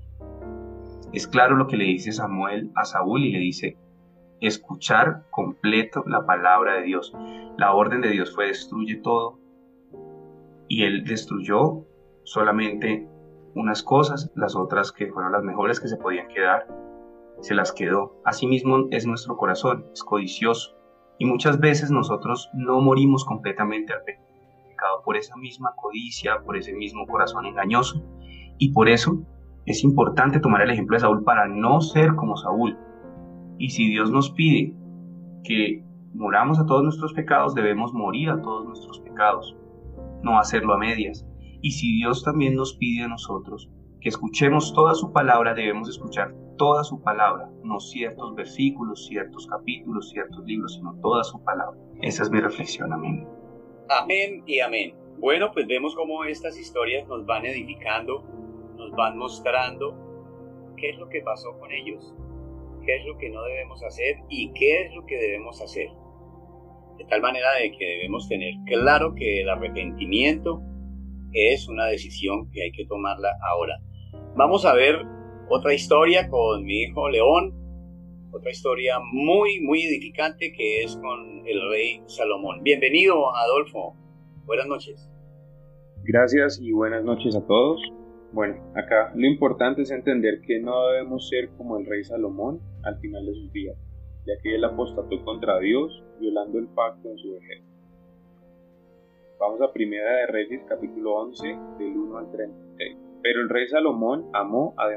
Es 1.12 1.26
claro 1.26 1.56
lo 1.56 1.66
que 1.66 1.76
le 1.76 1.84
dice 1.84 2.12
Samuel 2.12 2.70
a 2.74 2.84
Saúl 2.84 3.24
y 3.24 3.32
le 3.32 3.38
dice, 3.38 3.76
escuchar 4.40 5.24
completo 5.30 6.02
la 6.06 6.24
palabra 6.24 6.74
de 6.74 6.82
Dios. 6.82 7.12
La 7.58 7.74
orden 7.74 8.00
de 8.00 8.10
Dios 8.10 8.34
fue 8.34 8.46
destruye 8.46 8.96
todo, 8.96 9.38
y 10.68 10.84
él 10.84 11.04
destruyó 11.04 11.84
solamente 12.22 13.08
unas 13.54 13.82
cosas, 13.82 14.30
las 14.36 14.54
otras 14.54 14.92
que 14.92 15.08
fueron 15.08 15.32
las 15.32 15.42
mejores 15.42 15.80
que 15.80 15.88
se 15.88 15.96
podían 15.96 16.28
quedar, 16.28 16.66
se 17.40 17.54
las 17.54 17.72
quedó. 17.72 18.20
Asimismo 18.24 18.86
es 18.90 19.06
nuestro 19.06 19.36
corazón, 19.36 19.86
es 19.92 20.04
codicioso, 20.04 20.76
y 21.20 21.26
muchas 21.26 21.60
veces 21.60 21.90
nosotros 21.90 22.48
no 22.54 22.80
morimos 22.80 23.26
completamente 23.26 23.92
al 23.92 24.02
pecado 24.02 25.02
por 25.04 25.18
esa 25.18 25.36
misma 25.36 25.74
codicia, 25.76 26.40
por 26.46 26.56
ese 26.56 26.72
mismo 26.72 27.06
corazón 27.06 27.44
engañoso, 27.44 28.02
y 28.56 28.72
por 28.72 28.88
eso 28.88 29.22
es 29.66 29.84
importante 29.84 30.40
tomar 30.40 30.62
el 30.62 30.70
ejemplo 30.70 30.96
de 30.96 31.00
Saúl 31.00 31.22
para 31.22 31.46
no 31.46 31.82
ser 31.82 32.14
como 32.14 32.38
Saúl. 32.38 32.78
Y 33.58 33.68
si 33.68 33.88
Dios 33.90 34.10
nos 34.10 34.30
pide 34.30 34.74
que 35.44 35.84
moramos 36.14 36.58
a 36.58 36.64
todos 36.64 36.82
nuestros 36.82 37.12
pecados, 37.12 37.54
debemos 37.54 37.92
morir 37.92 38.30
a 38.30 38.40
todos 38.40 38.66
nuestros 38.66 38.98
pecados 39.00 39.54
no 40.22 40.38
hacerlo 40.38 40.72
a 40.72 40.78
medias. 40.78 41.26
Y 41.60 41.72
si 41.72 41.92
Dios 41.96 42.24
también 42.24 42.54
nos 42.54 42.74
pide 42.74 43.04
a 43.04 43.08
nosotros 43.08 43.70
que 44.00 44.08
escuchemos 44.08 44.72
toda 44.72 44.94
su 44.94 45.12
palabra, 45.12 45.52
debemos 45.52 45.90
escuchar 45.90 46.34
toda 46.60 46.84
su 46.84 47.02
palabra, 47.02 47.48
no 47.64 47.80
ciertos 47.80 48.34
versículos, 48.34 49.06
ciertos 49.06 49.46
capítulos, 49.46 50.10
ciertos 50.10 50.44
libros, 50.44 50.74
sino 50.74 50.94
toda 51.00 51.24
su 51.24 51.42
palabra. 51.42 51.80
Esa 52.02 52.22
es 52.22 52.30
mi 52.30 52.38
reflexión, 52.38 52.92
amén. 52.92 53.26
Amén 53.88 54.42
y 54.44 54.60
amén. 54.60 54.94
Bueno, 55.16 55.52
pues 55.54 55.66
vemos 55.66 55.94
cómo 55.94 56.22
estas 56.24 56.58
historias 56.58 57.08
nos 57.08 57.24
van 57.24 57.46
edificando, 57.46 58.24
nos 58.76 58.90
van 58.90 59.16
mostrando 59.16 59.96
qué 60.76 60.90
es 60.90 60.98
lo 60.98 61.08
que 61.08 61.22
pasó 61.22 61.58
con 61.58 61.72
ellos, 61.72 62.14
qué 62.84 62.96
es 62.96 63.06
lo 63.06 63.16
que 63.16 63.30
no 63.30 63.42
debemos 63.44 63.82
hacer 63.82 64.16
y 64.28 64.52
qué 64.52 64.82
es 64.82 64.94
lo 64.94 65.06
que 65.06 65.16
debemos 65.16 65.62
hacer 65.62 65.88
de 66.98 67.06
tal 67.06 67.22
manera 67.22 67.54
de 67.54 67.72
que 67.72 67.86
debemos 67.86 68.28
tener 68.28 68.52
claro 68.66 69.14
que 69.14 69.40
el 69.40 69.48
arrepentimiento 69.48 70.60
es 71.32 71.66
una 71.70 71.86
decisión 71.86 72.50
que 72.50 72.64
hay 72.64 72.72
que 72.72 72.84
tomarla 72.84 73.30
ahora. 73.50 73.80
Vamos 74.36 74.66
a 74.66 74.74
ver 74.74 75.06
otra 75.50 75.74
historia 75.74 76.28
con 76.30 76.64
mi 76.64 76.82
hijo 76.82 77.10
León, 77.10 77.52
otra 78.32 78.50
historia 78.50 78.94
muy, 79.12 79.60
muy 79.60 79.82
edificante 79.82 80.52
que 80.56 80.82
es 80.82 80.96
con 80.96 81.46
el 81.46 81.68
rey 81.70 82.02
Salomón. 82.06 82.62
Bienvenido, 82.62 83.34
Adolfo. 83.34 83.94
Buenas 84.46 84.66
noches. 84.66 85.10
Gracias 86.04 86.58
y 86.62 86.72
buenas 86.72 87.04
noches 87.04 87.36
a 87.36 87.46
todos. 87.46 87.80
Bueno, 88.32 88.72
acá 88.74 89.12
lo 89.14 89.26
importante 89.26 89.82
es 89.82 89.90
entender 89.90 90.40
que 90.46 90.60
no 90.60 90.88
debemos 90.88 91.28
ser 91.28 91.50
como 91.56 91.78
el 91.78 91.84
rey 91.84 92.04
Salomón 92.04 92.60
al 92.84 92.98
final 93.00 93.26
de 93.26 93.34
sus 93.34 93.52
días 93.52 93.76
ya 94.26 94.34
que 94.42 94.54
él 94.54 94.64
apostató 94.64 95.22
contra 95.24 95.58
Dios, 95.58 96.02
violando 96.20 96.58
el 96.58 96.68
pacto 96.68 97.10
en 97.10 97.18
su 97.18 97.32
vejez. 97.32 97.64
Vamos 99.38 99.60
a 99.62 99.72
Primera 99.72 100.10
de 100.16 100.26
Reyes, 100.26 100.62
capítulo 100.68 101.14
11, 101.14 101.48
del 101.78 101.96
1 101.96 102.18
al 102.18 102.30
36. 102.30 102.98
Pero 103.22 103.40
el 103.40 103.48
rey 103.48 103.68
Salomón 103.68 104.28
amó 104.34 104.74
a 104.76 104.88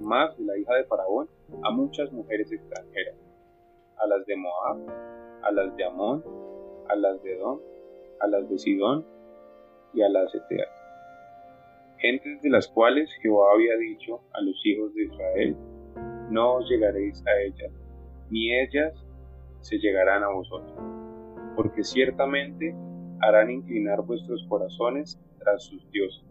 más 0.00 0.36
de 0.36 0.44
la 0.44 0.58
hija 0.58 0.74
de 0.74 0.84
Faraón, 0.84 1.28
a 1.62 1.70
muchas 1.70 2.10
mujeres 2.12 2.50
extranjeras, 2.52 3.16
a 3.98 4.06
las 4.06 4.26
de 4.26 4.36
Moab, 4.36 4.78
a 5.42 5.52
las 5.52 5.76
de 5.76 5.84
Amón, 5.84 6.24
a 6.88 6.96
las 6.96 7.22
de 7.22 7.36
Edom, 7.36 7.60
a 8.20 8.26
las 8.26 8.48
de 8.48 8.58
Sidón 8.58 9.04
y 9.94 10.02
a 10.02 10.08
las 10.08 10.34
Eteas. 10.34 10.68
Gentes 11.98 12.42
de 12.42 12.50
las 12.50 12.68
cuales 12.68 13.10
Jehová 13.22 13.52
había 13.54 13.76
dicho 13.76 14.20
a 14.32 14.40
los 14.40 14.60
hijos 14.64 14.94
de 14.94 15.04
Israel, 15.04 15.56
no 16.30 16.54
os 16.54 16.68
llegaréis 16.68 17.24
a 17.26 17.40
ellas, 17.42 17.72
ni 18.30 18.52
ellas 18.58 18.92
se 19.60 19.78
llegarán 19.78 20.24
a 20.24 20.32
vosotros, 20.32 20.74
porque 21.54 21.84
ciertamente 21.84 22.74
harán 23.20 23.50
inclinar 23.50 24.02
vuestros 24.02 24.44
corazones 24.48 25.20
tras 25.38 25.64
sus 25.64 25.88
dioses. 25.90 26.24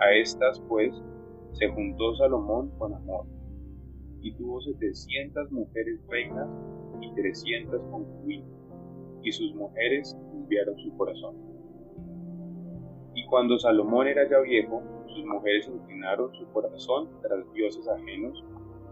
A 0.00 0.12
estas, 0.12 0.60
pues, 0.68 0.92
se 1.52 1.68
juntó 1.68 2.14
Salomón 2.16 2.70
con 2.78 2.94
amor, 2.94 3.26
y 4.20 4.34
tuvo 4.34 4.60
setecientas 4.60 5.50
mujeres 5.50 6.00
reinas 6.08 6.48
y 7.00 7.12
trescientas 7.14 7.80
concubinas, 7.90 8.48
y 9.22 9.32
sus 9.32 9.54
mujeres 9.54 10.16
enviaron 10.32 10.78
su 10.78 10.96
corazón. 10.96 11.36
Y 13.14 13.26
cuando 13.26 13.58
Salomón 13.58 14.06
era 14.06 14.28
ya 14.28 14.38
viejo, 14.40 14.82
sus 15.08 15.24
mujeres 15.26 15.68
inclinaron 15.68 16.32
su 16.34 16.46
corazón 16.52 17.08
tras 17.20 17.52
dioses 17.52 17.86
ajenos, 17.88 18.42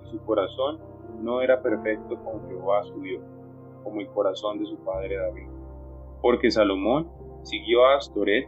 y 0.05 0.11
su 0.11 0.19
corazón 0.25 0.79
no 1.23 1.41
era 1.41 1.63
perfecto 1.63 2.23
con 2.23 2.47
Jehová 2.49 2.83
su 2.85 3.01
Dios, 3.01 3.23
como 3.83 4.01
el 4.01 4.09
corazón 4.09 4.59
de 4.59 4.67
su 4.67 4.77
padre 4.85 5.17
David. 5.17 5.49
Porque 6.21 6.51
Salomón 6.51 7.09
siguió 7.43 7.85
a 7.87 7.97
Astoret, 7.97 8.47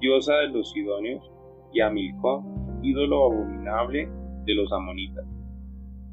diosa 0.00 0.34
de 0.36 0.48
los 0.48 0.70
Sidonios, 0.70 1.30
y 1.72 1.80
a 1.80 1.90
Milcón, 1.90 2.69
ídolo 2.82 3.24
abominable 3.26 4.08
de 4.44 4.54
los 4.54 4.72
amonitas. 4.72 5.26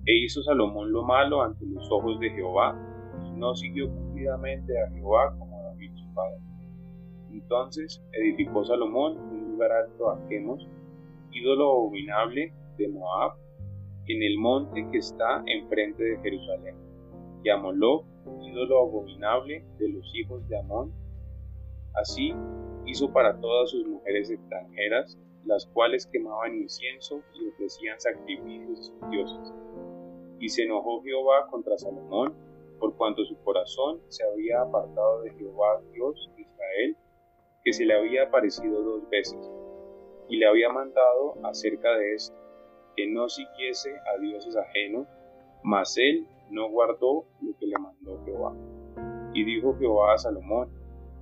E 0.06 0.24
hizo 0.24 0.42
Salomón 0.44 0.92
lo 0.92 1.04
malo 1.04 1.42
ante 1.42 1.66
los 1.66 1.90
ojos 1.92 2.20
de 2.20 2.30
Jehová, 2.30 2.76
y 3.26 3.40
no 3.40 3.56
siguió 3.56 3.90
cumplidamente 3.90 4.74
a 4.82 4.90
Jehová 4.92 5.36
como 5.38 5.62
David 5.64 5.92
su 5.96 6.14
padre. 6.14 6.38
Entonces 7.32 8.04
edificó 8.14 8.64
Salomón 8.64 9.18
un 9.18 9.52
lugar 9.52 9.72
alto 9.72 10.10
a 10.10 10.28
Quemos, 10.28 10.68
ídolo 11.32 11.72
abominable 11.72 12.54
de 12.78 12.88
Moab, 12.90 13.34
en 14.08 14.24
el 14.24 14.38
monte 14.40 14.88
que 14.92 15.00
está 15.00 15.44
enfrente 15.46 16.04
de 16.04 16.18
Jerusalén, 16.22 16.76
y 17.44 17.50
a 17.50 17.58
Moloch, 17.58 18.06
ídolo 18.44 18.82
abominable 18.82 19.66
de 19.78 19.90
los 19.90 20.10
hijos 20.16 20.48
de 20.48 20.58
Amón. 20.58 20.94
Así 21.96 22.34
hizo 22.86 23.12
para 23.12 23.40
todas 23.40 23.72
sus 23.72 23.86
mujeres 23.86 24.30
extranjeras, 24.30 25.18
las 25.48 25.66
cuales 25.68 26.06
quemaban 26.08 26.56
incienso 26.56 27.24
y 27.34 27.48
ofrecían 27.48 28.00
sacrificios 28.00 28.80
a 28.80 28.84
sus 28.84 29.10
dioses. 29.10 29.54
Y 30.40 30.50
se 30.50 30.64
enojó 30.64 31.02
Jehová 31.02 31.48
contra 31.50 31.78
Salomón, 31.78 32.36
por 32.80 32.96
cuanto 32.96 33.26
su 33.26 33.36
corazón 33.44 34.02
se 34.10 34.24
había 34.24 34.62
apartado 34.62 35.22
de 35.22 35.32
Jehová 35.32 35.82
Dios 35.94 36.30
de 36.36 36.42
Israel, 36.44 36.98
que 37.64 37.74
se 37.74 37.86
le 37.86 37.96
había 37.96 38.24
aparecido 38.24 38.84
dos 38.84 39.10
veces, 39.10 39.52
y 40.30 40.38
le 40.38 40.48
había 40.48 40.70
mandado 40.70 41.36
acerca 41.44 41.98
de 41.98 42.14
esto, 42.14 42.38
que 42.96 43.08
no 43.08 43.30
siguiese 43.30 43.92
a 44.14 44.20
dioses 44.20 44.56
ajenos, 44.56 45.08
mas 45.64 45.98
él 45.98 46.28
no 46.52 46.70
guardó 46.70 47.26
lo 47.42 47.58
que 47.58 47.68
le 47.68 47.78
mandó 47.80 48.24
Jehová. 48.26 48.54
Y 49.34 49.44
dijo 49.44 49.76
Jehová 49.78 50.14
a 50.14 50.18
Salomón, 50.18 50.70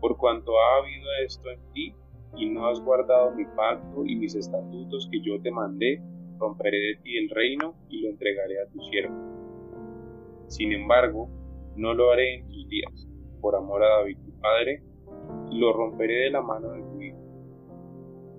por 0.01 0.17
cuanto 0.17 0.51
ha 0.59 0.77
habido 0.77 1.07
esto 1.25 1.49
en 1.49 1.59
ti, 1.73 1.95
y 2.35 2.49
no 2.49 2.67
has 2.67 2.79
guardado 2.81 3.31
mi 3.31 3.45
pacto 3.45 4.05
y 4.05 4.15
mis 4.15 4.35
estatutos 4.35 5.07
que 5.11 5.21
yo 5.21 5.41
te 5.41 5.51
mandé, 5.51 6.01
romperé 6.37 6.77
de 6.77 6.95
ti 7.03 7.17
el 7.17 7.29
reino 7.29 7.75
y 7.89 8.01
lo 8.01 8.09
entregaré 8.09 8.61
a 8.61 8.69
tu 8.71 8.79
siervo. 8.81 9.15
Sin 10.47 10.71
embargo, 10.71 11.29
no 11.75 11.93
lo 11.93 12.11
haré 12.11 12.35
en 12.35 12.47
tus 12.47 12.67
días, 12.69 13.07
por 13.41 13.55
amor 13.55 13.83
a 13.83 13.97
David 13.97 14.17
tu 14.25 14.31
padre, 14.39 14.83
y 15.51 15.59
lo 15.59 15.73
romperé 15.73 16.25
de 16.25 16.29
la 16.31 16.41
mano 16.41 16.71
de 16.71 16.81
tu 16.81 17.01
hijo. 17.01 17.19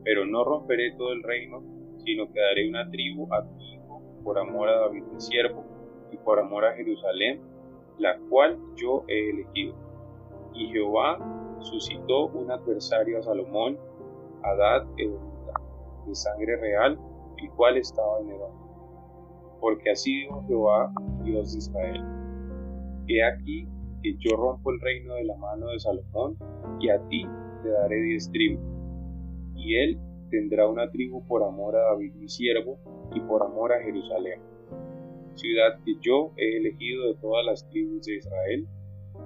Pero 0.05 0.27
no 0.27 0.45
romperé 0.45 0.93
todo 0.97 1.13
el 1.13 1.23
reino, 1.23 1.63
sino 2.05 2.33
que 2.33 2.41
daré 2.41 2.69
una 2.69 2.89
tribu 2.91 3.33
a 3.33 3.45
tu 3.45 3.61
hijo 3.61 3.77
por 4.27 4.39
amor 4.39 4.69
a 4.69 4.81
David 4.81 5.05
mi 5.13 5.21
siervo, 5.21 5.65
y 6.11 6.17
por 6.17 6.41
amor 6.41 6.65
a 6.65 6.75
Jerusalén, 6.75 7.41
la 7.99 8.19
cual 8.29 8.59
yo 8.75 9.05
he 9.07 9.31
elegido. 9.31 9.75
Y 10.53 10.67
Jehová 10.69 11.19
suscitó 11.61 12.29
un 12.29 12.51
adversario 12.51 13.19
a 13.19 13.23
Salomón, 13.23 13.79
Adad 14.43 14.87
Edomita, 14.97 15.55
de 16.07 16.15
sangre 16.15 16.57
real, 16.57 16.99
el 17.39 17.51
cual 17.51 17.77
estaba 17.77 18.21
en 18.21 18.31
Edom. 18.31 18.53
Porque 19.61 19.91
así 19.91 20.23
dijo 20.23 20.45
Jehová, 20.47 20.93
Dios 21.25 21.53
de 21.53 21.59
Israel. 21.59 22.05
He 23.09 23.23
aquí 23.25 23.69
que 24.03 24.17
yo 24.19 24.37
rompo 24.37 24.71
el 24.71 24.81
reino 24.81 25.15
de 25.15 25.25
la 25.25 25.37
mano 25.37 25.69
de 25.69 25.81
Salomón, 25.81 26.37
y 26.81 26.91
a 26.91 27.01
ti 27.09 27.27
te 27.63 27.69
daré 27.71 27.97
diez 28.03 28.31
tribus. 28.31 28.65
Y 29.55 29.77
él 29.77 29.99
tendrá 30.31 30.69
una 30.69 30.91
tribu 30.91 31.27
por 31.27 31.43
amor 31.43 31.77
a 31.77 31.91
David 31.91 32.15
mi 32.15 32.29
siervo, 32.29 32.79
y 33.15 33.21
por 33.21 33.43
amor 33.43 33.73
a 33.73 33.83
Jerusalén 33.83 34.41
ciudad 35.37 35.79
que 35.85 35.95
yo 36.01 36.33
he 36.37 36.57
elegido 36.59 37.09
de 37.09 37.15
todas 37.21 37.45
las 37.45 37.69
tribus 37.69 38.07
de 38.07 38.17
Israel, 38.17 38.67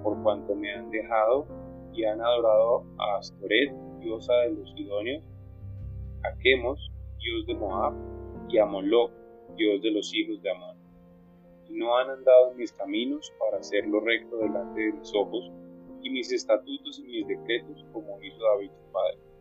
por 0.03 0.21
cuanto 0.23 0.55
me 0.55 0.73
han 0.73 0.89
dejado 0.89 1.47
y 1.93 2.05
han 2.05 2.21
adorado 2.21 2.83
a 2.97 3.17
Astoret, 3.17 3.71
diosa 3.99 4.33
de 4.33 4.53
los 4.53 4.71
Sidonios, 4.73 5.23
a 6.23 6.37
Chemos, 6.41 6.91
dios 7.19 7.45
de 7.47 7.55
Moab, 7.55 7.93
y 8.49 8.57
a 8.57 8.65
Moloch, 8.65 9.11
dios 9.55 9.81
de 9.81 9.91
los 9.91 10.13
hijos 10.13 10.41
de 10.41 10.51
Amón. 10.51 10.77
Y 11.67 11.73
no 11.73 11.97
han 11.97 12.09
andado 12.09 12.51
en 12.51 12.57
mis 12.57 12.73
caminos 12.73 13.31
para 13.39 13.57
hacer 13.57 13.87
lo 13.87 13.99
recto 13.99 14.37
delante 14.37 14.81
de 14.81 14.93
mis 14.93 15.13
ojos, 15.15 15.51
y 16.03 16.09
mis 16.09 16.31
estatutos 16.31 16.99
y 16.99 17.03
mis 17.03 17.27
decretos 17.27 17.85
como 17.93 18.19
hizo 18.21 18.43
David 18.43 18.71
su 18.71 18.91
padre 18.91 19.31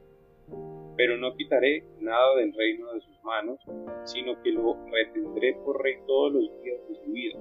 pero 1.00 1.16
no 1.16 1.34
quitaré 1.34 1.82
nada 1.98 2.36
del 2.36 2.52
reino 2.52 2.92
de 2.92 3.00
sus 3.00 3.24
manos, 3.24 3.58
sino 4.04 4.38
que 4.42 4.50
lo 4.50 4.76
retendré 4.92 5.54
por 5.64 5.82
rey 5.82 5.94
todos 6.06 6.34
los 6.34 6.62
días 6.62 6.78
de 6.90 6.94
su 6.94 7.10
vida, 7.10 7.38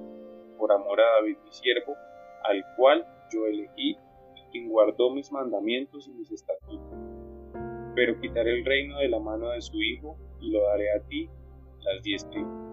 por 0.57 0.71
amor 0.71 1.01
a 1.01 1.15
David 1.17 1.35
mi 1.43 1.51
siervo, 1.51 1.93
al 2.43 2.63
cual 2.77 3.05
yo 3.33 3.47
elegí 3.47 3.97
quien 4.49 4.69
guardó 4.69 5.11
mis 5.11 5.31
mandamientos 5.31 6.07
y 6.07 6.11
mis 6.11 6.31
estatutos. 6.31 6.97
Pero 7.95 8.19
quitaré 8.19 8.59
el 8.59 8.65
reino 8.65 8.97
de 8.99 9.09
la 9.09 9.19
mano 9.19 9.49
de 9.49 9.61
su 9.61 9.81
hijo 9.81 10.17
y 10.39 10.51
lo 10.51 10.63
daré 10.63 10.91
a 10.91 11.01
ti, 11.07 11.29
las 11.81 12.03
diez 12.03 12.29
tribus. 12.29 12.69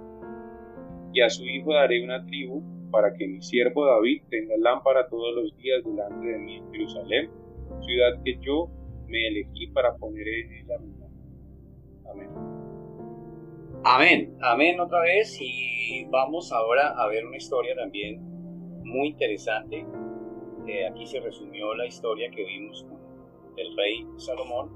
Y 1.12 1.20
a 1.20 1.30
su 1.30 1.44
hijo 1.44 1.72
daré 1.72 2.04
una 2.04 2.24
tribu 2.26 2.62
para 2.90 3.12
que 3.14 3.26
mi 3.26 3.42
siervo 3.42 3.86
David 3.86 4.22
tenga 4.30 4.56
lámpara 4.58 5.08
todos 5.08 5.34
los 5.34 5.56
días 5.56 5.82
delante 5.84 6.26
de 6.26 6.38
mí 6.38 6.56
en 6.56 6.72
Jerusalén, 6.72 7.30
ciudad 7.80 8.22
que 8.24 8.38
yo 8.40 8.68
me 9.08 9.26
elegí 9.28 9.68
para 9.68 9.94
poner 9.96 10.26
en 10.26 10.52
ella 10.52 10.78
mi 10.78 10.96
Amén. 12.10 12.30
Amén, 13.84 14.36
amén 14.40 14.80
otra 14.80 15.00
vez 15.00 15.36
y 15.40 16.04
vamos 16.10 16.52
ahora 16.52 16.94
a 16.96 17.08
ver 17.08 17.26
una 17.26 17.36
historia 17.36 17.74
también 17.74 18.20
muy 18.84 19.08
interesante. 19.08 19.84
Aquí 20.86 21.06
se 21.06 21.20
resumió 21.20 21.74
la 21.74 21.86
historia 21.86 22.30
que 22.30 22.44
vimos 22.44 22.84
con 22.88 22.98
el 23.56 23.76
rey 23.76 24.06
Salomón 24.16 24.70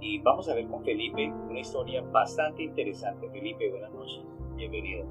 y 0.00 0.18
vamos 0.18 0.48
a 0.48 0.54
ver 0.54 0.66
con 0.66 0.84
Felipe 0.84 1.32
una 1.48 1.60
historia 1.60 2.02
bastante 2.02 2.64
interesante. 2.64 3.30
Felipe, 3.30 3.70
buenas 3.70 3.92
noches, 3.92 4.24
bienvenido. 4.56 5.06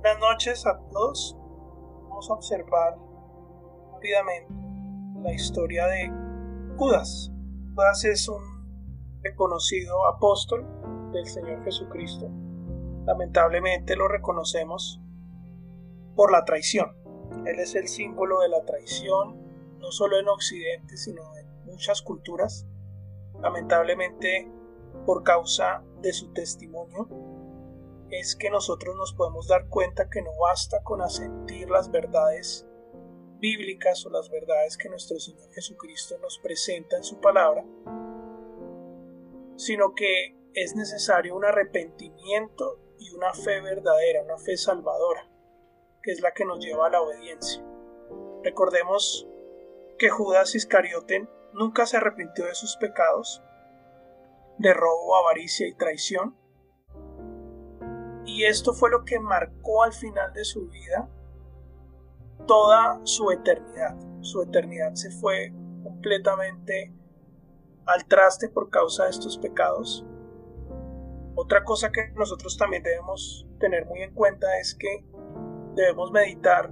Buenas 0.00 0.20
noches 0.20 0.66
a 0.66 0.78
todos. 0.90 1.36
Vamos 2.08 2.30
a 2.30 2.34
observar 2.34 2.98
rápidamente 3.92 4.52
la 5.22 5.32
historia 5.32 5.86
de 5.86 6.10
Judas. 6.76 7.32
Judas 7.74 8.04
es 8.04 8.28
un 8.28 8.42
reconocido 9.22 10.06
apóstol 10.06 10.66
del 11.12 11.26
Señor 11.26 11.64
Jesucristo. 11.64 12.28
Lamentablemente 13.06 13.96
lo 13.96 14.06
reconocemos 14.06 15.00
por 16.14 16.30
la 16.30 16.44
traición. 16.44 16.99
Él 17.46 17.58
es 17.58 17.74
el 17.74 17.88
símbolo 17.88 18.40
de 18.40 18.48
la 18.48 18.64
traición, 18.64 19.78
no 19.78 19.90
solo 19.90 20.18
en 20.18 20.28
Occidente, 20.28 20.96
sino 20.96 21.22
en 21.36 21.64
muchas 21.64 22.02
culturas. 22.02 22.66
Lamentablemente, 23.40 24.50
por 25.06 25.22
causa 25.22 25.82
de 26.02 26.12
su 26.12 26.32
testimonio, 26.32 27.08
es 28.10 28.34
que 28.36 28.50
nosotros 28.50 28.96
nos 28.96 29.14
podemos 29.14 29.46
dar 29.46 29.68
cuenta 29.68 30.10
que 30.10 30.22
no 30.22 30.32
basta 30.38 30.82
con 30.82 31.00
asentir 31.00 31.70
las 31.70 31.90
verdades 31.90 32.66
bíblicas 33.38 34.04
o 34.04 34.10
las 34.10 34.28
verdades 34.30 34.76
que 34.76 34.88
nuestro 34.88 35.18
Señor 35.18 35.50
Jesucristo 35.52 36.18
nos 36.18 36.38
presenta 36.38 36.96
en 36.96 37.04
su 37.04 37.20
palabra, 37.20 37.64
sino 39.56 39.94
que 39.94 40.36
es 40.54 40.74
necesario 40.74 41.36
un 41.36 41.44
arrepentimiento 41.44 42.78
y 42.98 43.10
una 43.12 43.32
fe 43.32 43.60
verdadera, 43.60 44.22
una 44.24 44.36
fe 44.36 44.56
salvadora, 44.56 45.28
que 46.02 46.12
es 46.12 46.20
la 46.20 46.32
que 46.32 46.44
nos 46.44 46.60
lleva 46.60 46.86
a 46.86 46.90
la 46.90 47.00
obediencia. 47.00 47.62
Recordemos 48.42 49.28
que 49.98 50.08
Judas 50.08 50.54
Iscariote 50.54 51.28
nunca 51.52 51.86
se 51.86 51.96
arrepintió 51.96 52.46
de 52.46 52.54
sus 52.54 52.76
pecados, 52.76 53.42
de 54.58 54.72
robo, 54.74 55.16
avaricia 55.16 55.66
y 55.68 55.74
traición, 55.74 56.36
Y 58.26 58.44
esto 58.44 58.74
fue 58.74 58.90
lo 58.90 59.04
que 59.04 59.18
marcó 59.18 59.82
al 59.82 59.92
final 59.92 60.32
de 60.32 60.44
su 60.44 60.68
vida 60.68 61.08
toda 62.46 63.00
su 63.04 63.30
eternidad. 63.30 63.96
Su 64.20 64.42
eternidad 64.42 64.94
se 64.94 65.10
fue 65.10 65.52
completamente 65.82 66.92
al 67.86 68.06
traste 68.06 68.48
por 68.48 68.70
causa 68.70 69.04
de 69.04 69.10
estos 69.10 69.38
pecados. 69.38 70.06
Otra 71.34 71.64
cosa 71.64 71.90
que 71.90 72.10
nosotros 72.14 72.56
también 72.56 72.82
debemos 72.82 73.46
tener 73.58 73.86
muy 73.86 74.02
en 74.02 74.14
cuenta 74.14 74.58
es 74.58 74.74
que 74.74 75.04
debemos 75.80 76.10
meditar 76.12 76.70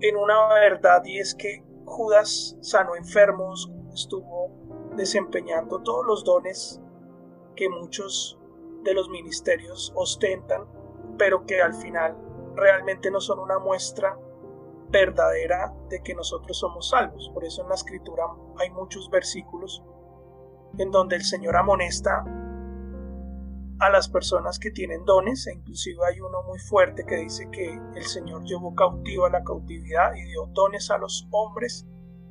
en 0.00 0.16
una 0.16 0.48
verdad 0.54 1.02
y 1.04 1.18
es 1.18 1.34
que 1.34 1.64
Judas 1.84 2.56
sanó 2.60 2.94
enfermos, 2.94 3.70
estuvo 3.92 4.50
desempeñando 4.96 5.80
todos 5.82 6.04
los 6.06 6.24
dones 6.24 6.80
que 7.56 7.68
muchos 7.68 8.38
de 8.84 8.94
los 8.94 9.08
ministerios 9.08 9.92
ostentan, 9.96 10.66
pero 11.16 11.44
que 11.46 11.60
al 11.60 11.74
final 11.74 12.16
realmente 12.54 13.10
no 13.10 13.20
son 13.20 13.40
una 13.40 13.58
muestra 13.58 14.18
verdadera 14.90 15.74
de 15.88 16.02
que 16.02 16.14
nosotros 16.14 16.58
somos 16.58 16.90
salvos. 16.90 17.30
Por 17.34 17.44
eso 17.44 17.62
en 17.62 17.68
la 17.68 17.74
escritura 17.74 18.24
hay 18.58 18.70
muchos 18.70 19.10
versículos 19.10 19.82
en 20.78 20.90
donde 20.90 21.16
el 21.16 21.22
Señor 21.24 21.56
amonesta 21.56 22.24
a 23.80 23.90
las 23.90 24.08
personas 24.08 24.58
que 24.58 24.70
tienen 24.70 25.04
dones, 25.04 25.46
e 25.46 25.54
inclusive 25.54 26.00
hay 26.06 26.20
uno 26.20 26.42
muy 26.42 26.58
fuerte 26.58 27.04
que 27.06 27.16
dice 27.16 27.48
que 27.50 27.80
el 27.94 28.04
Señor 28.04 28.44
llevó 28.44 28.74
cautivo 28.74 29.26
a 29.26 29.30
la 29.30 29.44
cautividad 29.44 30.14
y 30.14 30.24
dio 30.24 30.46
dones 30.52 30.90
a 30.90 30.98
los 30.98 31.28
hombres 31.30 31.86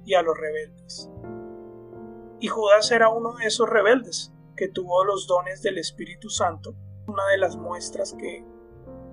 y 0.06 0.14
a 0.14 0.22
los 0.22 0.38
rebeldes. 0.38 1.10
Y 2.40 2.48
Judas 2.48 2.92
era 2.92 3.10
uno 3.10 3.34
de 3.36 3.46
esos 3.46 3.70
rebeldes 3.70 4.34
que 4.56 4.68
tuvo 4.68 5.04
los 5.06 5.28
dones 5.28 5.62
del 5.62 5.78
Espíritu 5.78 6.30
Santo, 6.30 6.76
una 7.08 7.26
de 7.28 7.38
las 7.38 7.56
muestras 7.56 8.14
que 8.14 8.44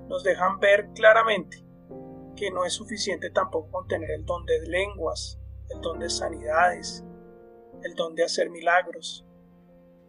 nos 0.09 0.25
dejan 0.25 0.59
ver 0.59 0.91
claramente 0.95 1.65
que 2.35 2.51
no 2.51 2.65
es 2.65 2.73
suficiente 2.73 3.31
tampoco 3.31 3.71
con 3.71 3.87
tener 3.87 4.11
el 4.11 4.25
don 4.25 4.45
de 4.45 4.61
lenguas, 4.67 5.39
el 5.71 5.81
don 5.81 6.01
de 6.01 6.11
sanidades, 6.11 7.05
el 7.83 7.95
don 7.95 8.15
de 8.15 8.25
hacer 8.25 8.51
milagros, 8.51 9.25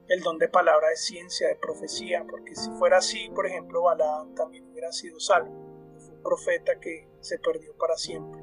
el 0.08 0.22
don 0.22 0.38
de 0.38 0.48
palabra 0.48 0.90
de 0.90 0.98
ciencia, 0.98 1.48
de 1.48 1.56
profecía, 1.56 2.26
porque 2.30 2.56
si 2.56 2.70
fuera 2.72 2.98
así, 2.98 3.30
por 3.34 3.48
ejemplo, 3.48 3.84
Balaam 3.84 4.36
también 4.36 4.70
hubiera 4.72 4.92
sido 4.92 5.20
salvo, 5.20 5.52
fue 5.98 6.16
un 6.16 6.24
profeta 6.24 6.80
que 6.80 7.10
se 7.22 7.40
perdió 7.40 7.76
para 7.78 7.98
siempre. 7.98 8.42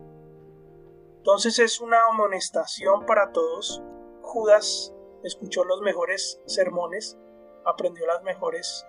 Entonces 1.19 1.61
es 1.61 1.81
una 1.81 1.99
amonestación 2.11 3.07
para 3.07 3.31
todos. 3.31 3.81
Judas 4.23 4.93
escuchó 5.23 5.65
los 5.65 5.81
mejores 5.81 6.41
sermones, 6.47 7.17
aprendió 7.65 8.07
las 8.07 8.25
mejores 8.25 8.85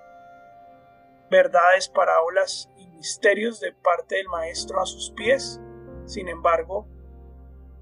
verdades, 1.30 1.90
parábolas 1.90 2.70
y 2.78 2.88
misterios 2.88 3.60
de 3.60 3.72
parte 3.74 4.16
del 4.16 4.28
maestro 4.30 4.82
a 4.82 4.86
sus 4.88 5.12
pies. 5.12 5.60
Sin 6.06 6.28
embargo, 6.28 6.88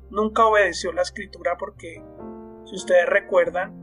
nunca 0.10 0.46
obedeció 0.46 0.92
la 0.92 1.02
escritura 1.02 1.58
porque, 1.58 2.04
si 2.66 2.76
ustedes 2.76 3.08
recuerdan, 3.08 3.81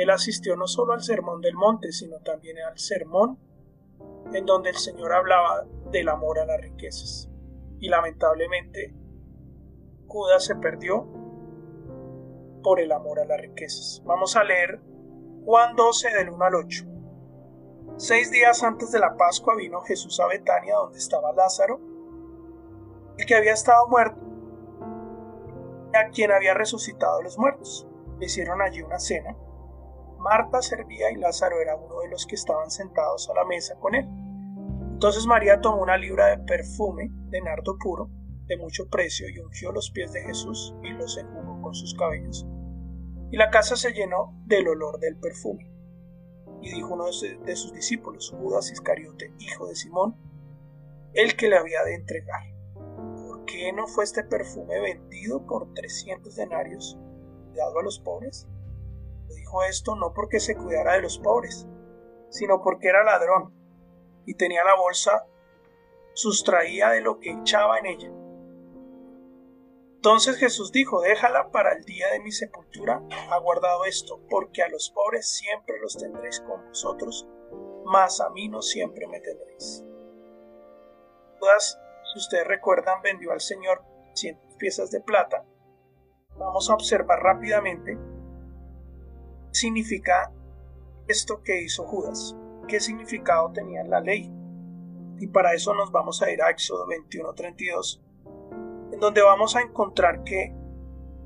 él 0.00 0.08
asistió 0.08 0.56
no 0.56 0.66
solo 0.66 0.94
al 0.94 1.02
Sermón 1.02 1.42
del 1.42 1.54
Monte, 1.54 1.92
sino 1.92 2.20
también 2.20 2.56
al 2.58 2.78
sermón 2.78 3.38
en 4.32 4.46
donde 4.46 4.70
el 4.70 4.76
Señor 4.76 5.12
hablaba 5.12 5.66
del 5.90 6.08
amor 6.08 6.38
a 6.38 6.46
las 6.46 6.58
riquezas. 6.58 7.28
Y 7.80 7.88
lamentablemente, 7.88 8.94
Judas 10.06 10.44
se 10.44 10.56
perdió 10.56 11.06
por 12.62 12.80
el 12.80 12.92
amor 12.92 13.20
a 13.20 13.26
las 13.26 13.40
riquezas. 13.40 14.02
Vamos 14.06 14.36
a 14.36 14.44
leer 14.44 14.80
Juan 15.44 15.76
12 15.76 16.10
del 16.14 16.30
1 16.30 16.44
al 16.44 16.54
8. 16.54 16.84
Seis 17.98 18.30
días 18.30 18.62
antes 18.62 18.92
de 18.92 19.00
la 19.00 19.16
Pascua 19.18 19.54
vino 19.54 19.82
Jesús 19.82 20.18
a 20.20 20.26
Betania 20.26 20.76
donde 20.76 20.98
estaba 20.98 21.32
Lázaro, 21.34 21.78
el 23.18 23.26
que 23.26 23.34
había 23.34 23.52
estado 23.52 23.86
muerto, 23.88 24.18
a 25.92 26.08
quien 26.08 26.32
había 26.32 26.54
resucitado 26.54 27.20
los 27.20 27.36
muertos. 27.36 27.86
Le 28.18 28.26
hicieron 28.26 28.62
allí 28.62 28.80
una 28.80 28.98
cena 28.98 29.36
Marta 30.20 30.60
servía 30.60 31.10
y 31.10 31.16
Lázaro 31.16 31.60
era 31.60 31.76
uno 31.76 32.00
de 32.00 32.10
los 32.10 32.26
que 32.26 32.34
estaban 32.34 32.70
sentados 32.70 33.28
a 33.30 33.34
la 33.34 33.44
mesa 33.46 33.74
con 33.80 33.94
él. 33.94 34.06
Entonces 34.92 35.24
María 35.26 35.62
tomó 35.62 35.80
una 35.80 35.96
libra 35.96 36.26
de 36.26 36.44
perfume 36.44 37.08
de 37.30 37.40
nardo 37.40 37.78
puro, 37.78 38.10
de 38.46 38.58
mucho 38.58 38.86
precio, 38.90 39.28
y 39.30 39.38
ungió 39.38 39.72
los 39.72 39.90
pies 39.90 40.12
de 40.12 40.20
Jesús 40.20 40.74
y 40.82 40.90
los 40.90 41.16
enjugó 41.16 41.62
con 41.62 41.74
sus 41.74 41.94
cabellos. 41.94 42.46
Y 43.30 43.38
la 43.38 43.48
casa 43.48 43.76
se 43.76 43.92
llenó 43.92 44.34
del 44.44 44.68
olor 44.68 44.98
del 44.98 45.16
perfume. 45.16 45.72
Y 46.60 46.70
dijo 46.74 46.92
uno 46.92 47.06
de 47.06 47.56
sus 47.56 47.72
discípulos, 47.72 48.34
Judas 48.38 48.70
Iscariote, 48.70 49.32
hijo 49.38 49.68
de 49.68 49.74
Simón, 49.74 50.16
el 51.14 51.34
que 51.34 51.48
le 51.48 51.56
había 51.56 51.82
de 51.84 51.94
entregar. 51.94 52.42
¿Por 52.74 53.46
qué 53.46 53.72
no 53.72 53.86
fue 53.86 54.04
este 54.04 54.22
perfume 54.24 54.80
vendido 54.80 55.46
por 55.46 55.72
trescientos 55.72 56.36
denarios 56.36 56.98
dado 57.54 57.78
a 57.78 57.82
los 57.82 58.00
pobres? 58.00 58.46
Esto 59.68 59.96
no 59.96 60.12
porque 60.12 60.40
se 60.40 60.56
cuidara 60.56 60.94
de 60.94 61.02
los 61.02 61.18
pobres, 61.18 61.66
sino 62.30 62.62
porque 62.62 62.88
era 62.88 63.04
ladrón 63.04 63.52
y 64.26 64.34
tenía 64.34 64.64
la 64.64 64.76
bolsa 64.76 65.26
sustraía 66.14 66.90
de 66.90 67.00
lo 67.00 67.18
que 67.18 67.32
echaba 67.32 67.78
en 67.78 67.86
ella. 67.86 68.10
Entonces 69.96 70.36
Jesús 70.36 70.72
dijo, 70.72 71.02
déjala 71.02 71.50
para 71.50 71.72
el 71.72 71.84
día 71.84 72.06
de 72.12 72.20
mi 72.20 72.32
sepultura, 72.32 73.02
ha 73.30 73.38
guardado 73.38 73.84
esto, 73.84 74.20
porque 74.30 74.62
a 74.62 74.68
los 74.68 74.90
pobres 74.90 75.28
siempre 75.28 75.78
los 75.80 75.96
tendréis 75.98 76.40
con 76.40 76.66
vosotros, 76.68 77.28
mas 77.84 78.20
a 78.20 78.30
mí 78.30 78.48
no 78.48 78.62
siempre 78.62 79.06
me 79.08 79.20
tendréis. 79.20 79.84
Todas, 81.38 81.78
si 82.12 82.18
ustedes 82.18 82.46
recuerdan, 82.46 83.02
vendió 83.02 83.32
al 83.32 83.40
Señor 83.40 83.82
cien 84.14 84.40
piezas 84.58 84.90
de 84.90 85.00
plata. 85.00 85.44
Vamos 86.36 86.70
a 86.70 86.74
observar 86.74 87.20
rápidamente 87.20 87.98
significa 89.52 90.32
esto 91.08 91.42
que 91.42 91.62
hizo 91.62 91.84
Judas? 91.84 92.36
¿Qué 92.68 92.80
significado 92.80 93.52
tenía 93.52 93.82
la 93.84 94.00
ley? 94.00 94.32
Y 95.18 95.26
para 95.26 95.52
eso 95.54 95.74
nos 95.74 95.92
vamos 95.92 96.22
a 96.22 96.30
ir 96.30 96.42
a 96.42 96.50
Éxodo 96.50 96.86
21:32, 96.86 98.00
en 98.92 99.00
donde 99.00 99.22
vamos 99.22 99.56
a 99.56 99.60
encontrar 99.60 100.24
que 100.24 100.54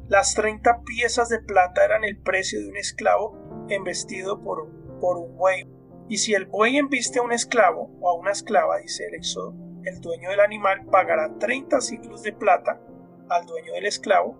las 0.09 0.35
30 0.35 0.83
piezas 0.83 1.29
de 1.29 1.41
plata 1.41 1.85
eran 1.85 2.05
el 2.05 2.19
precio 2.19 2.61
de 2.61 2.69
un 2.69 2.77
esclavo 2.77 3.67
embestido 3.69 4.41
por, 4.43 4.69
por 5.01 5.17
un 5.17 5.37
buey. 5.37 5.69
Y 6.09 6.19
si 6.19 6.35
el 6.35 6.47
buey 6.47 6.77
embiste 6.77 7.21
a 7.21 7.23
un 7.23 7.33
esclavo 7.33 7.91
o 8.01 8.11
a 8.11 8.15
una 8.15 8.33
esclava, 8.33 8.79
dice 8.79 9.07
el 9.07 9.15
Éxodo, 9.15 9.55
el 9.85 10.01
dueño 10.01 10.31
del 10.31 10.41
animal 10.41 10.87
pagará 10.87 11.39
30 11.39 11.81
ciclos 11.81 12.23
de 12.23 12.33
plata 12.33 12.81
al 13.29 13.47
dueño 13.47 13.73
del 13.73 13.87
esclavo 13.87 14.37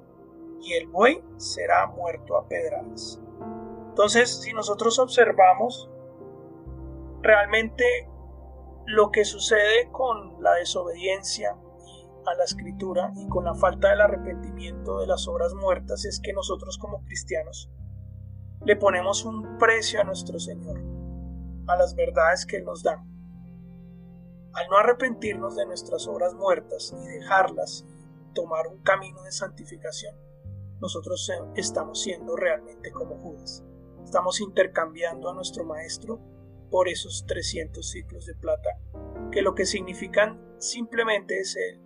y 0.61 0.75
el 0.75 0.87
buey 0.87 1.23
será 1.37 1.87
muerto 1.87 2.37
a 2.37 2.49
pedradas. 2.49 3.21
Entonces, 3.95 4.41
si 4.41 4.53
nosotros 4.53 4.99
observamos 4.99 5.89
realmente 7.23 7.85
lo 8.87 9.13
que 9.13 9.25
sucede 9.25 9.89
con 9.93 10.43
la 10.43 10.53
desobediencia 10.55 11.57
a 12.27 12.35
la 12.35 12.43
escritura 12.43 13.13
y 13.15 13.29
con 13.29 13.45
la 13.45 13.55
falta 13.55 13.91
del 13.91 14.01
arrepentimiento 14.01 14.99
de 14.99 15.07
las 15.07 15.29
obras 15.29 15.55
muertas 15.55 16.05
es 16.07 16.19
que 16.21 16.33
nosotros 16.33 16.77
como 16.77 17.05
cristianos 17.05 17.71
le 18.65 18.75
ponemos 18.75 19.25
un 19.25 19.59
precio 19.59 20.01
a 20.01 20.05
nuestro 20.05 20.41
Señor, 20.41 20.81
a 21.69 21.77
las 21.77 21.95
verdades 21.95 22.47
que 22.47 22.57
Él 22.57 22.65
nos 22.65 22.83
da. 22.83 22.95
Al 24.55 24.69
no 24.71 24.77
arrepentirnos 24.77 25.55
de 25.55 25.67
nuestras 25.67 26.09
obras 26.09 26.35
muertas 26.35 26.93
y 27.01 27.07
dejarlas, 27.07 27.87
tomar 28.35 28.67
un 28.67 28.83
camino 28.83 29.23
de 29.23 29.31
santificación, 29.31 30.17
nosotros 30.81 31.31
estamos 31.55 32.03
siendo 32.03 32.35
realmente 32.35 32.91
como 32.91 33.19
Judas. 33.19 33.63
Estamos 34.05 34.41
intercambiando 34.41 35.29
a 35.29 35.35
nuestro 35.35 35.65
maestro 35.65 36.21
por 36.71 36.89
esos 36.89 37.25
300 37.27 37.89
ciclos 37.89 38.27
de 38.27 38.35
plata, 38.35 38.79
que 39.33 39.43
lo 39.43 39.55
que 39.55 39.67
significan 39.67 40.41
simplemente 40.59 41.39
es 41.39 41.57
el 41.57 41.81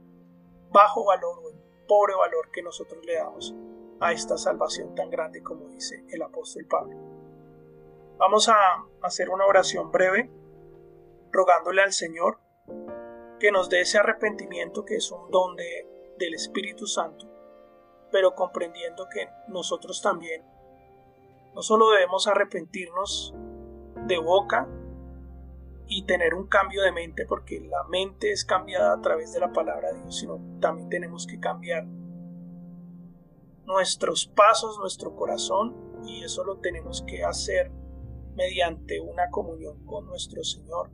bajo 0.71 1.05
valor 1.05 1.39
o 1.45 1.51
el 1.51 1.59
pobre 1.87 2.15
valor 2.15 2.51
que 2.53 2.63
nosotros 2.63 3.05
le 3.05 3.17
damos 3.17 3.55
a 4.01 4.13
esta 4.13 4.37
salvación 4.37 4.95
tan 4.95 5.11
grande 5.11 5.43
como 5.43 5.69
dice 5.69 6.05
el 6.11 6.23
apóstol 6.23 6.67
Pablo. 6.69 6.97
Vamos 8.19 8.49
a 8.49 8.57
hacer 9.03 9.31
una 9.31 9.47
oración 9.47 9.91
breve 9.91 10.31
rogándole 11.31 11.83
al 11.83 11.93
Señor 11.93 12.41
que 13.39 13.53
nos 13.53 13.69
dé 13.69 13.81
ese 13.81 13.99
arrepentimiento 13.99 14.85
que 14.85 14.97
es 14.97 15.11
un 15.11 15.31
don 15.31 15.57
del 15.57 16.35
Espíritu 16.35 16.87
Santo, 16.87 17.27
pero 18.11 18.35
comprendiendo 18.35 19.09
que 19.09 19.29
nosotros 19.49 20.03
también 20.03 20.45
no 21.59 21.63
solo 21.63 21.91
debemos 21.91 22.29
arrepentirnos 22.29 23.35
de 24.07 24.17
boca 24.21 24.69
y 25.89 26.05
tener 26.05 26.35
un 26.35 26.47
cambio 26.47 26.83
de 26.83 26.93
mente, 26.93 27.27
porque 27.27 27.59
la 27.59 27.83
mente 27.89 28.31
es 28.31 28.45
cambiada 28.45 28.95
a 28.95 29.01
través 29.01 29.33
de 29.33 29.41
la 29.41 29.53
palabra 29.53 29.93
de 29.93 30.03
Dios, 30.03 30.19
sino 30.19 30.41
también 30.61 30.89
tenemos 30.89 31.27
que 31.27 31.41
cambiar 31.41 31.85
nuestros 33.65 34.29
pasos, 34.29 34.79
nuestro 34.79 35.17
corazón, 35.17 35.75
y 36.05 36.23
eso 36.23 36.45
lo 36.45 36.59
tenemos 36.59 37.03
que 37.09 37.25
hacer 37.25 37.73
mediante 38.37 39.01
una 39.01 39.29
comunión 39.31 39.85
con 39.85 40.07
nuestro 40.07 40.45
Señor, 40.45 40.91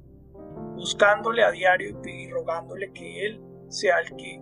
buscándole 0.77 1.45
a 1.45 1.51
diario 1.51 2.01
y 2.07 2.31
rogándole 2.31 2.91
que 2.95 3.27
Él 3.27 3.45
sea 3.69 3.99
el 3.99 4.17
que 4.17 4.41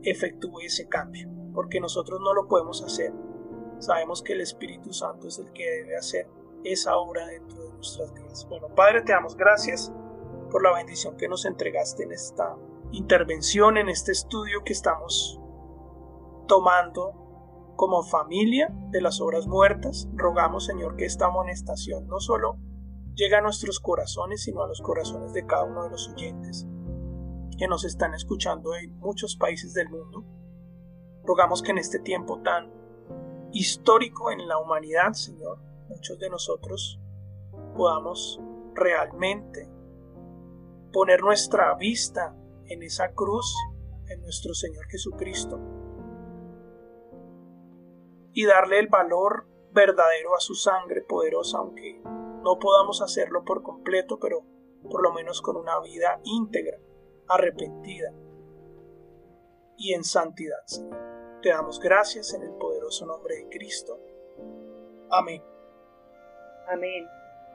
efectúe 0.00 0.60
ese 0.60 0.88
cambio, 0.88 1.28
porque 1.52 1.78
nosotros 1.78 2.20
no 2.22 2.32
lo 2.32 2.48
podemos 2.48 2.82
hacer. 2.82 3.12
Sabemos 3.78 4.22
que 4.22 4.32
el 4.32 4.40
Espíritu 4.40 4.92
Santo 4.92 5.28
es 5.28 5.38
el 5.38 5.52
que 5.52 5.64
debe 5.64 5.96
hacer 5.96 6.28
esa 6.64 6.96
obra 6.96 7.26
dentro 7.26 7.62
de 7.62 7.72
nuestras 7.74 8.12
vidas. 8.14 8.46
Bueno, 8.48 8.68
Padre, 8.74 9.02
te 9.02 9.12
damos 9.12 9.36
gracias 9.36 9.92
por 10.50 10.62
la 10.62 10.72
bendición 10.72 11.16
que 11.16 11.28
nos 11.28 11.44
entregaste 11.44 12.04
en 12.04 12.12
esta 12.12 12.56
intervención, 12.92 13.76
en 13.76 13.88
este 13.88 14.12
estudio 14.12 14.64
que 14.64 14.72
estamos 14.72 15.40
tomando 16.48 17.72
como 17.76 18.02
familia 18.02 18.68
de 18.90 19.00
las 19.00 19.20
obras 19.20 19.46
muertas. 19.46 20.08
Rogamos, 20.14 20.64
Señor, 20.64 20.96
que 20.96 21.04
esta 21.04 21.26
amonestación 21.26 22.06
no 22.06 22.20
solo 22.20 22.58
llegue 23.14 23.36
a 23.36 23.40
nuestros 23.40 23.80
corazones, 23.80 24.42
sino 24.42 24.62
a 24.62 24.68
los 24.68 24.80
corazones 24.80 25.32
de 25.32 25.46
cada 25.46 25.64
uno 25.64 25.84
de 25.84 25.90
los 25.90 26.08
oyentes 26.08 26.66
que 27.58 27.68
nos 27.68 27.84
están 27.84 28.14
escuchando 28.14 28.74
en 28.74 28.98
muchos 28.98 29.36
países 29.36 29.72
del 29.74 29.88
mundo. 29.88 30.24
Rogamos 31.24 31.62
que 31.62 31.72
en 31.72 31.78
este 31.78 31.98
tiempo 31.98 32.40
tan 32.42 32.70
histórico 33.58 34.30
en 34.30 34.46
la 34.46 34.58
humanidad, 34.58 35.12
Señor, 35.12 35.58
muchos 35.88 36.18
de 36.18 36.28
nosotros 36.28 37.00
podamos 37.74 38.40
realmente 38.74 39.68
poner 40.92 41.20
nuestra 41.22 41.74
vista 41.74 42.36
en 42.66 42.82
esa 42.82 43.12
cruz, 43.12 43.54
en 44.08 44.20
nuestro 44.22 44.54
Señor 44.54 44.86
Jesucristo, 44.86 45.58
y 48.32 48.44
darle 48.44 48.78
el 48.78 48.88
valor 48.88 49.48
verdadero 49.72 50.34
a 50.34 50.40
su 50.40 50.54
sangre 50.54 51.02
poderosa, 51.02 51.58
aunque 51.58 52.00
no 52.02 52.58
podamos 52.58 53.00
hacerlo 53.02 53.44
por 53.44 53.62
completo, 53.62 54.18
pero 54.18 54.44
por 54.90 55.02
lo 55.02 55.12
menos 55.12 55.40
con 55.40 55.56
una 55.56 55.80
vida 55.80 56.20
íntegra, 56.24 56.78
arrepentida 57.28 58.12
y 59.76 59.94
en 59.94 60.04
santidad, 60.04 60.64
Te 61.42 61.50
damos 61.50 61.78
gracias 61.80 62.34
en 62.34 62.42
el 62.42 62.56
poderoso 62.86 63.06
nombre 63.06 63.34
de 63.36 63.48
Cristo. 63.48 63.98
Amén. 65.10 65.42
Amén. 66.68 67.06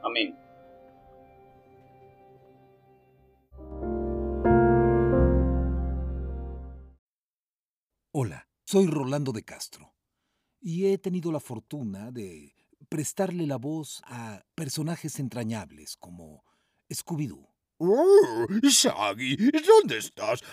Amén. 0.04 0.38
Hola, 8.14 8.50
soy 8.66 8.88
Rolando 8.88 9.32
de 9.32 9.44
Castro 9.44 9.94
y 10.60 10.88
he 10.88 10.98
tenido 10.98 11.32
la 11.32 11.40
fortuna 11.40 12.12
de 12.12 12.54
prestarle 12.90 13.48
la 13.48 13.58
voz 13.58 14.02
a 14.06 14.44
personajes 14.54 15.18
entrañables 15.20 15.96
como 15.96 16.44
Scooby-Doo. 16.90 17.48
Oh, 17.78 18.48
Shaggy, 18.62 19.38
¿dónde 19.66 19.98
estás? 19.98 20.44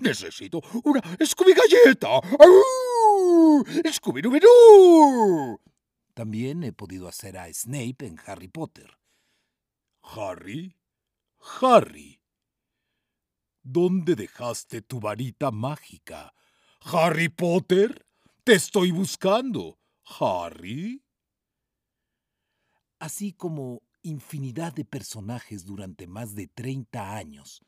Necesito 0.00 0.62
una 0.84 1.00
Scooby 1.24 1.54
Galleta. 1.54 2.18
Uh, 2.18 3.64
Scooby 3.92 4.22
Doo. 4.22 5.60
También 6.14 6.62
he 6.62 6.72
podido 6.72 7.08
hacer 7.08 7.36
a 7.36 7.52
Snape 7.52 8.06
en 8.06 8.18
Harry 8.26 8.48
Potter. 8.48 8.98
Harry, 10.02 10.76
Harry, 11.60 12.20
¿dónde 13.62 14.14
dejaste 14.14 14.82
tu 14.82 15.00
varita 15.00 15.50
mágica? 15.50 16.34
Harry 16.82 17.30
Potter, 17.30 18.06
te 18.44 18.54
estoy 18.54 18.92
buscando. 18.92 19.80
Harry. 20.20 21.02
Así 22.98 23.32
como 23.32 23.82
infinidad 24.02 24.74
de 24.74 24.84
personajes 24.84 25.64
durante 25.64 26.06
más 26.06 26.34
de 26.34 26.46
30 26.46 27.16
años, 27.16 27.64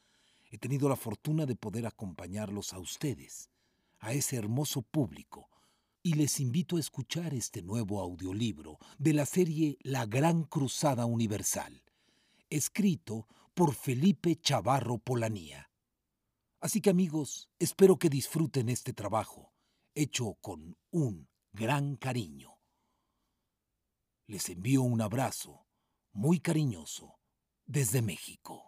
he 0.57 0.59
tenido 0.59 0.89
la 0.89 0.97
fortuna 0.97 1.45
de 1.45 1.55
poder 1.55 1.87
acompañarlos 1.87 2.73
a 2.73 2.79
ustedes, 2.79 3.51
a 3.99 4.15
ese 4.15 4.37
hermoso 4.37 4.81
público, 4.81 5.51
y 6.03 6.15
les 6.15 6.41
invito 6.41 6.77
a 6.77 6.81
escuchar 6.81 7.35
este 7.35 7.61
nuevo 7.61 8.01
audiolibro 8.01 8.79
de 8.97 9.13
la 9.13 9.27
serie 9.27 9.77
La 9.83 10.07
Gran 10.07 10.45
Cruzada 10.45 11.05
Universal, 11.05 11.85
escrito 12.49 13.29
por 13.53 13.75
Felipe 13.75 14.37
Chavarro 14.37 14.97
Polanía. 14.97 15.71
Así 16.61 16.81
que 16.81 16.89
amigos, 16.89 17.51
espero 17.59 17.99
que 17.99 18.09
disfruten 18.09 18.71
este 18.71 18.95
trabajo, 18.95 19.53
hecho 19.95 20.39
con 20.41 20.79
un 20.91 21.29
gran 21.53 21.97
cariño. 21.97 22.57
Les 24.27 24.49
envío 24.49 24.81
un 24.81 25.03
abrazo 25.03 25.67
muy 26.13 26.41
cariñoso 26.41 27.19
desde 27.67 28.01
México. 28.01 28.66